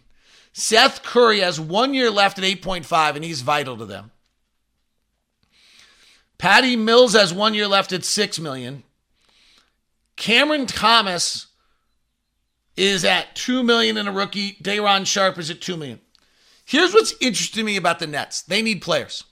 Seth 0.54 1.02
Curry 1.02 1.40
has 1.40 1.60
one 1.60 1.96
year 1.96 2.12
left 2.12 2.38
at 2.38 2.44
8.5, 2.44 3.16
and 3.16 3.26
he's 3.26 3.42
vital 3.42 3.76
to 3.78 3.86
them. 3.86 4.12
Patty 6.38 6.76
Mills 6.76 7.14
has 7.14 7.34
one 7.34 7.54
year 7.54 7.68
left 7.68 7.92
at 7.92 8.06
6 8.06 8.40
million. 8.40 8.84
Cameron 10.16 10.68
Thomas 10.68 11.48
is 12.76 13.06
at 13.06 13.36
two 13.36 13.64
million 13.64 13.98
in 13.98 14.08
a 14.08 14.12
rookie. 14.12 14.58
Day'Ron 14.62 15.06
Sharpe 15.06 15.38
is 15.38 15.50
at 15.50 15.62
two 15.62 15.78
million. 15.78 16.00
Here's 16.66 16.94
what's 16.94 17.14
interesting 17.20 17.62
to 17.62 17.66
me 17.66 17.76
about 17.76 18.00
the 18.00 18.08
Nets. 18.08 18.42
They 18.42 18.62
need 18.62 18.82
players. 18.82 19.24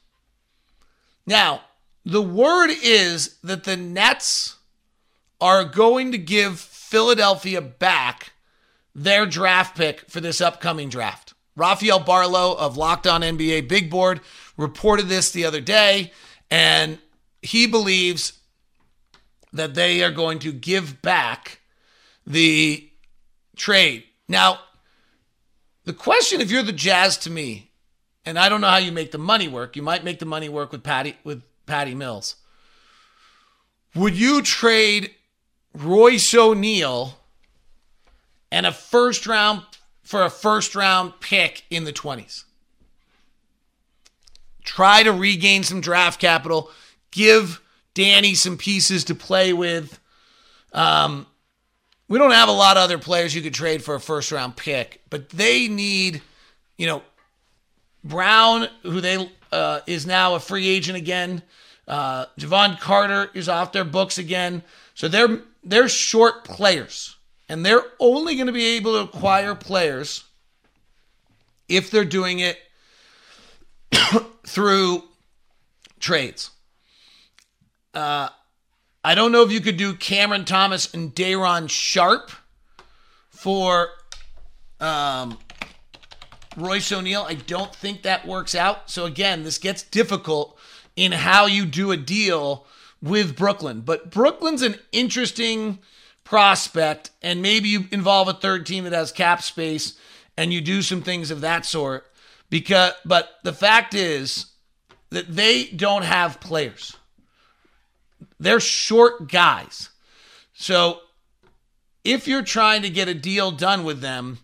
Now, 1.25 1.61
the 2.05 2.21
word 2.21 2.71
is 2.83 3.37
that 3.43 3.63
the 3.63 3.77
Nets 3.77 4.57
are 5.39 5.63
going 5.63 6.11
to 6.11 6.17
give 6.17 6.59
Philadelphia 6.59 7.61
back 7.61 8.33
their 8.93 9.25
draft 9.25 9.77
pick 9.77 10.09
for 10.09 10.19
this 10.19 10.41
upcoming 10.41 10.89
draft. 10.89 11.33
Rafael 11.55 11.99
Barlowe 11.99 12.55
of 12.57 12.77
Locked 12.77 13.07
On 13.07 13.21
NBA 13.21 13.67
Big 13.67 13.89
Board 13.89 14.21
reported 14.57 15.07
this 15.07 15.31
the 15.31 15.45
other 15.45 15.61
day, 15.61 16.11
and 16.49 16.99
he 17.41 17.65
believes 17.67 18.33
that 19.53 19.73
they 19.73 20.03
are 20.03 20.11
going 20.11 20.39
to 20.39 20.51
give 20.51 21.01
back 21.01 21.59
the 22.25 22.90
trade. 23.55 24.03
Now, 24.27 24.59
the 25.85 25.93
question, 25.93 26.41
if 26.41 26.51
you're 26.51 26.63
the 26.63 26.71
Jazz 26.71 27.17
to 27.19 27.29
me, 27.29 27.71
and 28.25 28.37
I 28.37 28.49
don't 28.49 28.61
know 28.61 28.67
how 28.67 28.77
you 28.77 28.91
make 28.91 29.11
the 29.11 29.17
money 29.17 29.47
work, 29.47 29.75
you 29.75 29.81
might 29.81 30.03
make 30.03 30.19
the 30.19 30.25
money 30.25 30.49
work 30.49 30.71
with 30.71 30.83
Patty 30.83 31.15
with 31.23 31.43
Patty 31.65 31.95
Mills. 31.95 32.35
Would 33.95 34.15
you 34.15 34.41
trade 34.41 35.11
Royce 35.73 36.33
O'Neale 36.33 37.17
and 38.51 38.65
a 38.65 38.71
first 38.71 39.25
round 39.25 39.63
for 40.03 40.23
a 40.23 40.29
first 40.29 40.75
round 40.75 41.13
pick 41.19 41.63
in 41.69 41.83
the 41.83 41.93
20s? 41.93 42.43
Try 44.63 45.03
to 45.03 45.11
regain 45.11 45.63
some 45.63 45.81
draft 45.81 46.21
capital, 46.21 46.69
give 47.09 47.59
Danny 47.93 48.35
some 48.35 48.57
pieces 48.57 49.03
to 49.05 49.15
play 49.15 49.51
with. 49.51 49.99
Um, 50.73 51.25
we 52.11 52.17
don't 52.17 52.31
have 52.31 52.49
a 52.49 52.51
lot 52.51 52.75
of 52.75 52.83
other 52.83 52.97
players 52.97 53.33
you 53.33 53.41
could 53.41 53.53
trade 53.53 53.81
for 53.81 53.95
a 53.95 53.99
first 53.99 54.33
round 54.33 54.57
pick, 54.57 55.01
but 55.09 55.29
they 55.29 55.69
need, 55.69 56.21
you 56.77 56.85
know, 56.85 57.03
Brown, 58.03 58.67
who 58.83 58.99
they 58.99 59.29
uh, 59.49 59.79
is 59.87 60.05
now 60.05 60.35
a 60.35 60.41
free 60.41 60.67
agent 60.67 60.97
again. 60.97 61.41
Uh, 61.87 62.25
Jevon 62.37 62.77
Carter 62.81 63.31
is 63.33 63.47
off 63.47 63.71
their 63.71 63.85
books 63.85 64.17
again, 64.17 64.61
so 64.93 65.07
they're 65.07 65.39
they're 65.63 65.87
short 65.87 66.43
players, 66.43 67.15
and 67.47 67.65
they're 67.65 67.85
only 67.97 68.35
going 68.35 68.47
to 68.47 68.53
be 68.53 68.75
able 68.75 68.91
to 68.91 69.03
acquire 69.03 69.55
players 69.55 70.25
if 71.69 71.91
they're 71.91 72.03
doing 72.03 72.39
it 72.39 72.59
through 74.45 75.05
trades. 76.01 76.51
Uh, 77.93 78.27
I 79.03 79.15
don't 79.15 79.31
know 79.31 79.41
if 79.41 79.51
you 79.51 79.61
could 79.61 79.77
do 79.77 79.95
Cameron 79.95 80.45
Thomas 80.45 80.93
and 80.93 81.13
Day'Ron 81.13 81.67
Sharpe 81.67 82.31
for 83.29 83.89
um, 84.79 85.39
Royce 86.55 86.91
O'Neale. 86.91 87.25
I 87.27 87.33
don't 87.33 87.73
think 87.73 88.03
that 88.03 88.27
works 88.27 88.53
out. 88.53 88.91
So 88.91 89.05
again, 89.05 89.43
this 89.43 89.57
gets 89.57 89.81
difficult 89.81 90.57
in 90.95 91.11
how 91.11 91.47
you 91.47 91.65
do 91.65 91.91
a 91.91 91.97
deal 91.97 92.67
with 93.01 93.35
Brooklyn. 93.35 93.81
But 93.81 94.11
Brooklyn's 94.11 94.61
an 94.61 94.75
interesting 94.91 95.79
prospect, 96.23 97.09
and 97.23 97.41
maybe 97.41 97.69
you 97.69 97.85
involve 97.91 98.27
a 98.27 98.33
third 98.33 98.67
team 98.67 98.83
that 98.83 98.93
has 98.93 99.11
cap 99.11 99.41
space 99.41 99.97
and 100.37 100.53
you 100.53 100.61
do 100.61 100.81
some 100.83 101.01
things 101.01 101.31
of 101.31 101.41
that 101.41 101.65
sort. 101.65 102.05
Because, 102.49 102.93
but 103.03 103.31
the 103.43 103.53
fact 103.53 103.95
is 103.95 104.47
that 105.09 105.35
they 105.35 105.65
don't 105.65 106.03
have 106.03 106.39
players. 106.39 106.97
They're 108.39 108.59
short 108.59 109.29
guys. 109.31 109.89
So 110.53 110.99
if 112.03 112.27
you're 112.27 112.43
trying 112.43 112.81
to 112.81 112.89
get 112.89 113.07
a 113.07 113.13
deal 113.13 113.51
done 113.51 113.83
with 113.83 114.01
them 114.01 114.39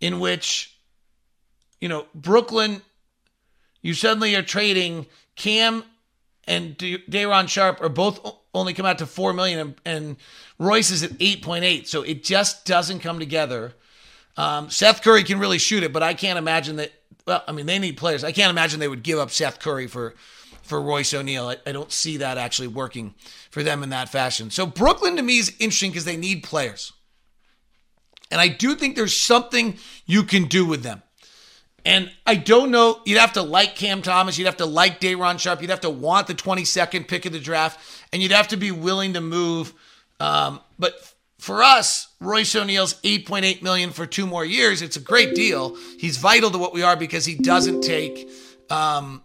in 0.00 0.20
which, 0.20 0.78
you 1.80 1.88
know, 1.88 2.06
Brooklyn, 2.14 2.82
you 3.82 3.94
suddenly 3.94 4.34
are 4.34 4.42
trading 4.42 5.06
Cam 5.36 5.84
and 6.46 6.76
Day'Ron 6.76 7.46
Sharpe 7.46 7.80
are 7.80 7.88
both 7.88 8.20
only 8.54 8.72
come 8.72 8.86
out 8.86 8.98
to 8.98 9.06
four 9.06 9.32
million, 9.32 9.60
and, 9.60 9.74
and 9.84 10.16
Royce 10.58 10.90
is 10.90 11.02
at 11.02 11.12
eight 11.20 11.42
point 11.42 11.64
eight. 11.64 11.86
So 11.86 12.02
it 12.02 12.24
just 12.24 12.64
doesn't 12.64 13.00
come 13.00 13.18
together. 13.18 13.74
Um, 14.36 14.70
Seth 14.70 15.02
Curry 15.02 15.24
can 15.24 15.38
really 15.38 15.58
shoot 15.58 15.82
it, 15.82 15.92
but 15.92 16.02
I 16.02 16.14
can't 16.14 16.38
imagine 16.38 16.76
that. 16.76 16.92
Well, 17.26 17.44
I 17.46 17.52
mean, 17.52 17.66
they 17.66 17.78
need 17.78 17.98
players. 17.98 18.24
I 18.24 18.32
can't 18.32 18.50
imagine 18.50 18.80
they 18.80 18.88
would 18.88 19.02
give 19.02 19.18
up 19.18 19.30
Seth 19.30 19.60
Curry 19.60 19.86
for 19.86 20.14
for 20.68 20.80
Royce 20.80 21.14
O'Neale. 21.14 21.48
I, 21.48 21.56
I 21.66 21.72
don't 21.72 21.90
see 21.90 22.18
that 22.18 22.38
actually 22.38 22.68
working 22.68 23.14
for 23.50 23.62
them 23.62 23.82
in 23.82 23.90
that 23.90 24.10
fashion. 24.10 24.50
So 24.50 24.66
Brooklyn 24.66 25.16
to 25.16 25.22
me 25.22 25.38
is 25.38 25.48
interesting 25.58 25.90
because 25.90 26.04
they 26.04 26.16
need 26.16 26.42
players. 26.42 26.92
And 28.30 28.40
I 28.40 28.48
do 28.48 28.74
think 28.74 28.94
there's 28.94 29.20
something 29.20 29.78
you 30.06 30.22
can 30.22 30.44
do 30.44 30.66
with 30.66 30.82
them. 30.82 31.02
And 31.84 32.10
I 32.26 32.34
don't 32.34 32.70
know, 32.70 33.00
you'd 33.06 33.18
have 33.18 33.32
to 33.34 33.42
like 33.42 33.74
Cam 33.74 34.02
Thomas, 34.02 34.36
you'd 34.36 34.44
have 34.44 34.58
to 34.58 34.66
like 34.66 35.00
Day'Ron 35.00 35.38
Sharpe, 35.38 35.62
you'd 35.62 35.70
have 35.70 35.80
to 35.80 35.90
want 35.90 36.26
the 36.26 36.34
22nd 36.34 37.08
pick 37.08 37.24
of 37.24 37.32
the 37.32 37.40
draft, 37.40 37.80
and 38.12 38.20
you'd 38.20 38.32
have 38.32 38.48
to 38.48 38.58
be 38.58 38.70
willing 38.70 39.14
to 39.14 39.22
move. 39.22 39.72
Um, 40.20 40.60
but 40.78 40.94
for 41.38 41.62
us, 41.62 42.08
Royce 42.20 42.54
O'Neale's 42.54 42.94
8.8 43.02 43.62
million 43.62 43.90
for 43.90 44.04
two 44.04 44.26
more 44.26 44.44
years. 44.44 44.82
It's 44.82 44.96
a 44.96 45.00
great 45.00 45.34
deal. 45.34 45.76
He's 45.98 46.18
vital 46.18 46.50
to 46.50 46.58
what 46.58 46.74
we 46.74 46.82
are 46.82 46.96
because 46.96 47.24
he 47.24 47.36
doesn't 47.36 47.80
take 47.82 48.28
um, 48.70 49.22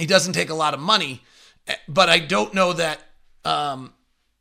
he 0.00 0.06
doesn't 0.06 0.32
take 0.32 0.50
a 0.50 0.54
lot 0.54 0.74
of 0.74 0.80
money. 0.80 1.22
But 1.86 2.08
I 2.08 2.18
don't 2.18 2.54
know 2.54 2.72
that 2.72 3.00
um, 3.44 3.92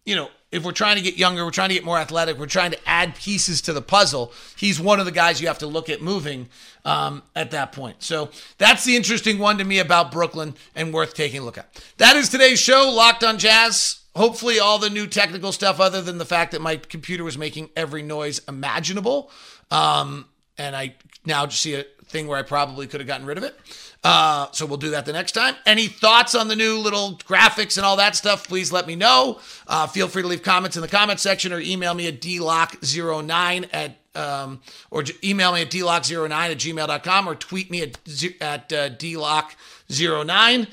you 0.05 0.15
know 0.15 0.29
if 0.51 0.63
we're 0.63 0.71
trying 0.71 0.95
to 0.95 1.01
get 1.01 1.17
younger, 1.17 1.45
we're 1.45 1.51
trying 1.51 1.69
to 1.69 1.75
get 1.75 1.83
more 1.83 1.99
athletic, 1.99 2.39
we're 2.39 2.47
trying 2.47 2.71
to 2.71 2.89
add 2.89 3.15
pieces 3.15 3.61
to 3.61 3.73
the 3.73 3.81
puzzle. 3.81 4.33
He's 4.55 4.79
one 4.79 4.99
of 4.99 5.05
the 5.05 5.11
guys 5.11 5.39
you 5.39 5.47
have 5.47 5.59
to 5.59 5.67
look 5.67 5.89
at 5.89 6.01
moving 6.01 6.49
um, 6.85 7.21
at 7.35 7.51
that 7.51 7.71
point. 7.71 8.01
So 8.01 8.31
that's 8.57 8.83
the 8.83 8.95
interesting 8.95 9.37
one 9.37 9.59
to 9.59 9.63
me 9.63 9.77
about 9.77 10.11
Brooklyn 10.11 10.55
and 10.75 10.93
worth 10.93 11.13
taking 11.13 11.41
a 11.41 11.43
look 11.43 11.57
at. 11.59 11.83
That 11.97 12.15
is 12.15 12.29
today's 12.29 12.59
show, 12.59 12.91
Locked 12.91 13.23
on 13.23 13.37
Jazz. 13.37 13.99
Hopefully, 14.15 14.59
all 14.59 14.79
the 14.79 14.89
new 14.89 15.05
technical 15.05 15.51
stuff, 15.51 15.79
other 15.79 16.01
than 16.01 16.17
the 16.17 16.25
fact 16.25 16.51
that 16.53 16.61
my 16.61 16.77
computer 16.77 17.23
was 17.23 17.37
making 17.37 17.69
every 17.75 18.01
noise 18.01 18.41
imaginable. 18.47 19.29
Um, 19.69 20.25
and 20.59 20.75
I 20.75 20.93
now 21.25 21.47
just 21.47 21.61
see 21.63 21.73
a 21.73 21.85
thing 22.05 22.27
where 22.27 22.37
I 22.37 22.43
probably 22.43 22.85
could 22.85 22.99
have 22.99 23.07
gotten 23.07 23.25
rid 23.25 23.37
of 23.37 23.43
it. 23.43 23.55
Uh, 24.03 24.47
so 24.51 24.65
we'll 24.65 24.77
do 24.77 24.91
that 24.91 25.05
the 25.05 25.13
next 25.13 25.31
time. 25.31 25.55
Any 25.65 25.87
thoughts 25.87 26.35
on 26.35 26.47
the 26.47 26.55
new 26.55 26.77
little 26.77 27.17
graphics 27.25 27.77
and 27.77 27.85
all 27.85 27.97
that 27.97 28.15
stuff, 28.15 28.47
please 28.47 28.71
let 28.71 28.87
me 28.87 28.95
know. 28.95 29.39
Uh, 29.67 29.87
feel 29.87 30.07
free 30.07 30.21
to 30.21 30.27
leave 30.27 30.43
comments 30.43 30.75
in 30.75 30.81
the 30.81 30.87
comment 30.87 31.19
section 31.19 31.51
or 31.51 31.59
email 31.59 31.93
me 31.93 32.07
at 32.07 32.21
dlock09 32.21 33.69
at 33.73 33.95
um, 34.15 34.61
or 34.89 35.03
email 35.23 35.53
me 35.53 35.61
at 35.61 35.69
dlock09 35.69 36.31
at 36.31 36.57
gmail.com 36.57 37.27
or 37.27 37.35
tweet 37.35 37.69
me 37.69 37.81
at, 37.83 37.97
at 38.41 38.73
uh, 38.73 38.89
dlock09. 38.89 40.67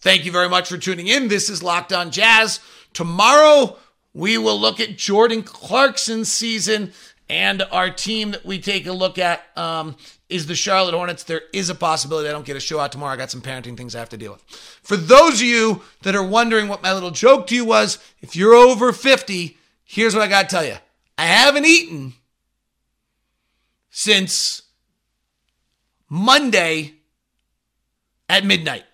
Thank 0.00 0.24
you 0.24 0.32
very 0.32 0.48
much 0.48 0.68
for 0.68 0.78
tuning 0.78 1.08
in. 1.08 1.28
This 1.28 1.50
is 1.50 1.62
Locked 1.62 1.92
on 1.92 2.10
Jazz. 2.10 2.60
Tomorrow, 2.94 3.76
we 4.14 4.38
will 4.38 4.58
look 4.58 4.80
at 4.80 4.96
Jordan 4.96 5.42
Clarkson's 5.42 6.32
season 6.32 6.92
and 7.28 7.62
our 7.70 7.90
team 7.90 8.30
that 8.30 8.44
we 8.44 8.58
take 8.58 8.86
a 8.86 8.92
look 8.92 9.18
at 9.18 9.42
um, 9.56 9.96
is 10.28 10.46
the 10.46 10.54
Charlotte 10.54 10.94
Hornets. 10.94 11.24
There 11.24 11.42
is 11.52 11.68
a 11.68 11.74
possibility 11.74 12.28
I 12.28 12.32
don't 12.32 12.46
get 12.46 12.56
a 12.56 12.60
show 12.60 12.80
out 12.80 12.92
tomorrow. 12.92 13.12
I 13.12 13.16
got 13.16 13.30
some 13.30 13.42
parenting 13.42 13.76
things 13.76 13.94
I 13.94 13.98
have 13.98 14.08
to 14.10 14.16
deal 14.16 14.32
with. 14.32 14.42
For 14.82 14.96
those 14.96 15.34
of 15.34 15.46
you 15.46 15.82
that 16.02 16.16
are 16.16 16.26
wondering 16.26 16.68
what 16.68 16.82
my 16.82 16.92
little 16.92 17.10
joke 17.10 17.46
to 17.48 17.54
you 17.54 17.64
was, 17.64 17.98
if 18.20 18.34
you're 18.34 18.54
over 18.54 18.92
50, 18.92 19.56
here's 19.84 20.14
what 20.14 20.22
I 20.22 20.28
got 20.28 20.48
to 20.48 20.54
tell 20.54 20.64
you 20.64 20.76
I 21.18 21.26
haven't 21.26 21.66
eaten 21.66 22.14
since 23.90 24.62
Monday 26.08 26.94
at 28.28 28.44
midnight. 28.44 28.84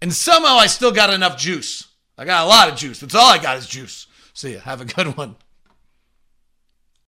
And 0.00 0.12
somehow 0.12 0.56
I 0.56 0.66
still 0.66 0.92
got 0.92 1.10
enough 1.10 1.38
juice. 1.38 1.88
I 2.18 2.24
got 2.24 2.44
a 2.44 2.48
lot 2.48 2.68
of 2.68 2.76
juice. 2.76 3.00
That's 3.00 3.14
all 3.14 3.30
I 3.30 3.38
got 3.38 3.56
is 3.56 3.66
juice. 3.66 4.06
See 4.34 4.54
ya. 4.54 4.60
Have 4.60 4.80
a 4.80 4.84
good 4.84 5.16
one. 5.16 5.36